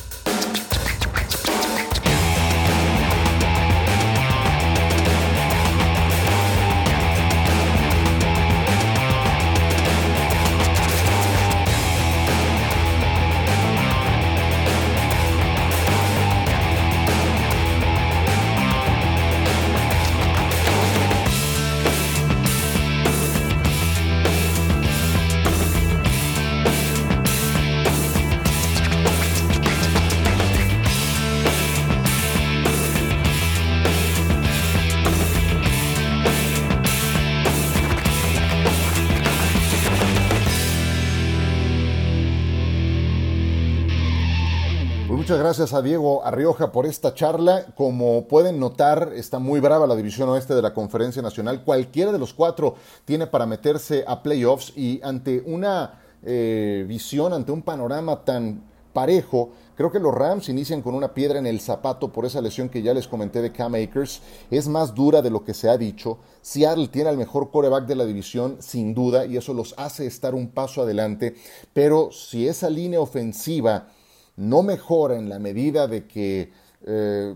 Muchas 45.34 45.46
gracias 45.46 45.72
a 45.72 45.82
Diego 45.82 46.24
Arrioja 46.24 46.70
por 46.70 46.86
esta 46.86 47.12
charla. 47.12 47.66
Como 47.74 48.28
pueden 48.28 48.60
notar, 48.60 49.10
está 49.16 49.40
muy 49.40 49.58
brava 49.58 49.84
la 49.84 49.96
división 49.96 50.28
oeste 50.28 50.54
de 50.54 50.62
la 50.62 50.72
Conferencia 50.72 51.22
Nacional. 51.22 51.64
Cualquiera 51.64 52.12
de 52.12 52.20
los 52.20 52.32
cuatro 52.32 52.76
tiene 53.04 53.26
para 53.26 53.44
meterse 53.44 54.04
a 54.06 54.22
playoffs 54.22 54.72
y 54.76 55.00
ante 55.02 55.42
una 55.44 56.00
eh, 56.22 56.84
visión, 56.86 57.32
ante 57.32 57.50
un 57.50 57.62
panorama 57.62 58.24
tan 58.24 58.62
parejo, 58.92 59.50
creo 59.74 59.90
que 59.90 59.98
los 59.98 60.14
Rams 60.14 60.48
inician 60.48 60.82
con 60.82 60.94
una 60.94 61.12
piedra 61.12 61.40
en 61.40 61.46
el 61.46 61.58
zapato 61.58 62.12
por 62.12 62.26
esa 62.26 62.40
lesión 62.40 62.68
que 62.68 62.82
ya 62.82 62.94
les 62.94 63.08
comenté 63.08 63.42
de 63.42 63.50
Cam 63.50 63.74
Akers. 63.74 64.22
Es 64.52 64.68
más 64.68 64.94
dura 64.94 65.20
de 65.20 65.30
lo 65.30 65.44
que 65.44 65.52
se 65.52 65.68
ha 65.68 65.76
dicho. 65.76 66.18
Seattle 66.42 66.86
tiene 66.86 67.08
al 67.08 67.16
mejor 67.16 67.50
coreback 67.50 67.86
de 67.86 67.96
la 67.96 68.06
división, 68.06 68.58
sin 68.60 68.94
duda, 68.94 69.26
y 69.26 69.36
eso 69.36 69.52
los 69.52 69.74
hace 69.78 70.06
estar 70.06 70.32
un 70.32 70.50
paso 70.50 70.82
adelante. 70.82 71.34
Pero 71.72 72.12
si 72.12 72.46
esa 72.46 72.70
línea 72.70 73.00
ofensiva 73.00 73.88
no 74.36 74.62
mejora 74.62 75.16
en 75.16 75.28
la 75.28 75.38
medida 75.38 75.86
de 75.86 76.06
que 76.06 76.52
eh, 76.86 77.34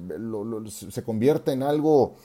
se 0.68 1.02
convierta 1.02 1.52
en 1.52 1.62
algo 1.62 2.16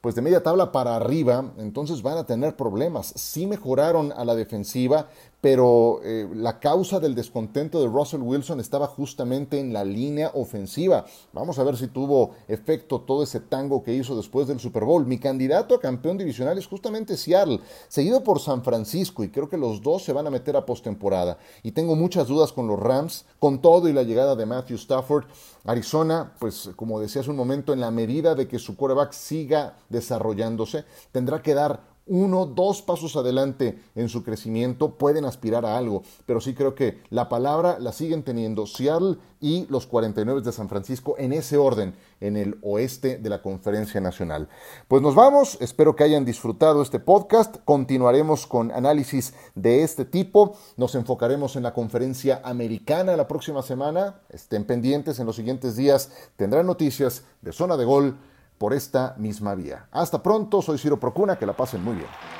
pues 0.00 0.14
de 0.14 0.22
media 0.22 0.42
tabla 0.42 0.72
para 0.72 0.96
arriba, 0.96 1.52
entonces 1.58 2.00
van 2.00 2.16
a 2.16 2.24
tener 2.24 2.56
problemas. 2.56 3.12
Sí 3.16 3.46
mejoraron 3.46 4.12
a 4.12 4.24
la 4.24 4.34
defensiva, 4.34 5.10
pero 5.40 6.00
eh, 6.04 6.28
la 6.34 6.60
causa 6.60 7.00
del 7.00 7.14
descontento 7.14 7.80
de 7.80 7.88
Russell 7.88 8.20
Wilson 8.20 8.60
estaba 8.60 8.86
justamente 8.86 9.58
en 9.58 9.72
la 9.72 9.84
línea 9.84 10.30
ofensiva. 10.34 11.06
Vamos 11.32 11.58
a 11.58 11.64
ver 11.64 11.76
si 11.76 11.88
tuvo 11.88 12.32
efecto 12.48 13.00
todo 13.00 13.22
ese 13.22 13.40
tango 13.40 13.82
que 13.82 13.94
hizo 13.94 14.16
después 14.16 14.46
del 14.46 14.60
Super 14.60 14.84
Bowl. 14.84 15.06
Mi 15.06 15.18
candidato 15.18 15.74
a 15.74 15.80
campeón 15.80 16.18
divisional 16.18 16.58
es 16.58 16.66
justamente 16.66 17.16
Seattle, 17.16 17.60
seguido 17.88 18.22
por 18.22 18.40
San 18.40 18.62
Francisco, 18.62 19.24
y 19.24 19.30
creo 19.30 19.48
que 19.48 19.56
los 19.56 19.82
dos 19.82 20.04
se 20.04 20.12
van 20.12 20.26
a 20.26 20.30
meter 20.30 20.56
a 20.56 20.66
postemporada. 20.66 21.38
Y 21.62 21.72
tengo 21.72 21.96
muchas 21.96 22.28
dudas 22.28 22.52
con 22.52 22.66
los 22.66 22.78
Rams, 22.78 23.24
con 23.38 23.60
todo 23.60 23.88
y 23.88 23.92
la 23.92 24.02
llegada 24.02 24.36
de 24.36 24.46
Matthew 24.46 24.76
Stafford. 24.76 25.24
Arizona, 25.64 26.32
pues 26.38 26.70
como 26.76 27.00
decía 27.00 27.20
hace 27.20 27.30
un 27.30 27.36
momento, 27.36 27.72
en 27.72 27.80
la 27.80 27.90
medida 27.90 28.34
de 28.34 28.48
que 28.48 28.58
su 28.58 28.76
quarterback 28.76 29.12
siga 29.12 29.76
desarrollándose, 29.88 30.84
tendrá 31.12 31.42
que 31.42 31.54
dar 31.54 31.89
uno, 32.10 32.44
dos 32.44 32.82
pasos 32.82 33.14
adelante 33.14 33.78
en 33.94 34.08
su 34.08 34.24
crecimiento, 34.24 34.98
pueden 34.98 35.24
aspirar 35.24 35.64
a 35.64 35.78
algo, 35.78 36.02
pero 36.26 36.40
sí 36.40 36.54
creo 36.54 36.74
que 36.74 36.98
la 37.08 37.28
palabra 37.28 37.78
la 37.78 37.92
siguen 37.92 38.24
teniendo 38.24 38.66
Seattle 38.66 39.16
y 39.40 39.66
los 39.70 39.86
49 39.86 40.42
de 40.42 40.52
San 40.52 40.68
Francisco 40.68 41.14
en 41.18 41.32
ese 41.32 41.56
orden, 41.56 41.94
en 42.20 42.36
el 42.36 42.58
oeste 42.62 43.18
de 43.18 43.30
la 43.30 43.42
Conferencia 43.42 44.00
Nacional. 44.00 44.48
Pues 44.88 45.02
nos 45.02 45.14
vamos, 45.14 45.56
espero 45.60 45.94
que 45.94 46.02
hayan 46.02 46.24
disfrutado 46.24 46.82
este 46.82 46.98
podcast, 46.98 47.58
continuaremos 47.64 48.46
con 48.46 48.72
análisis 48.72 49.32
de 49.54 49.84
este 49.84 50.04
tipo, 50.04 50.56
nos 50.76 50.96
enfocaremos 50.96 51.54
en 51.54 51.62
la 51.62 51.72
conferencia 51.72 52.40
americana 52.42 53.16
la 53.16 53.28
próxima 53.28 53.62
semana, 53.62 54.20
estén 54.30 54.64
pendientes 54.64 55.20
en 55.20 55.26
los 55.26 55.36
siguientes 55.36 55.76
días, 55.76 56.10
tendrán 56.36 56.66
noticias 56.66 57.24
de 57.40 57.52
zona 57.52 57.76
de 57.76 57.84
gol 57.84 58.18
por 58.60 58.74
esta 58.74 59.14
misma 59.16 59.54
vía. 59.54 59.86
Hasta 59.90 60.22
pronto, 60.22 60.60
soy 60.60 60.76
Ciro 60.76 61.00
Procuna, 61.00 61.38
que 61.38 61.46
la 61.46 61.56
pasen 61.56 61.82
muy 61.82 61.94
bien. 61.94 62.39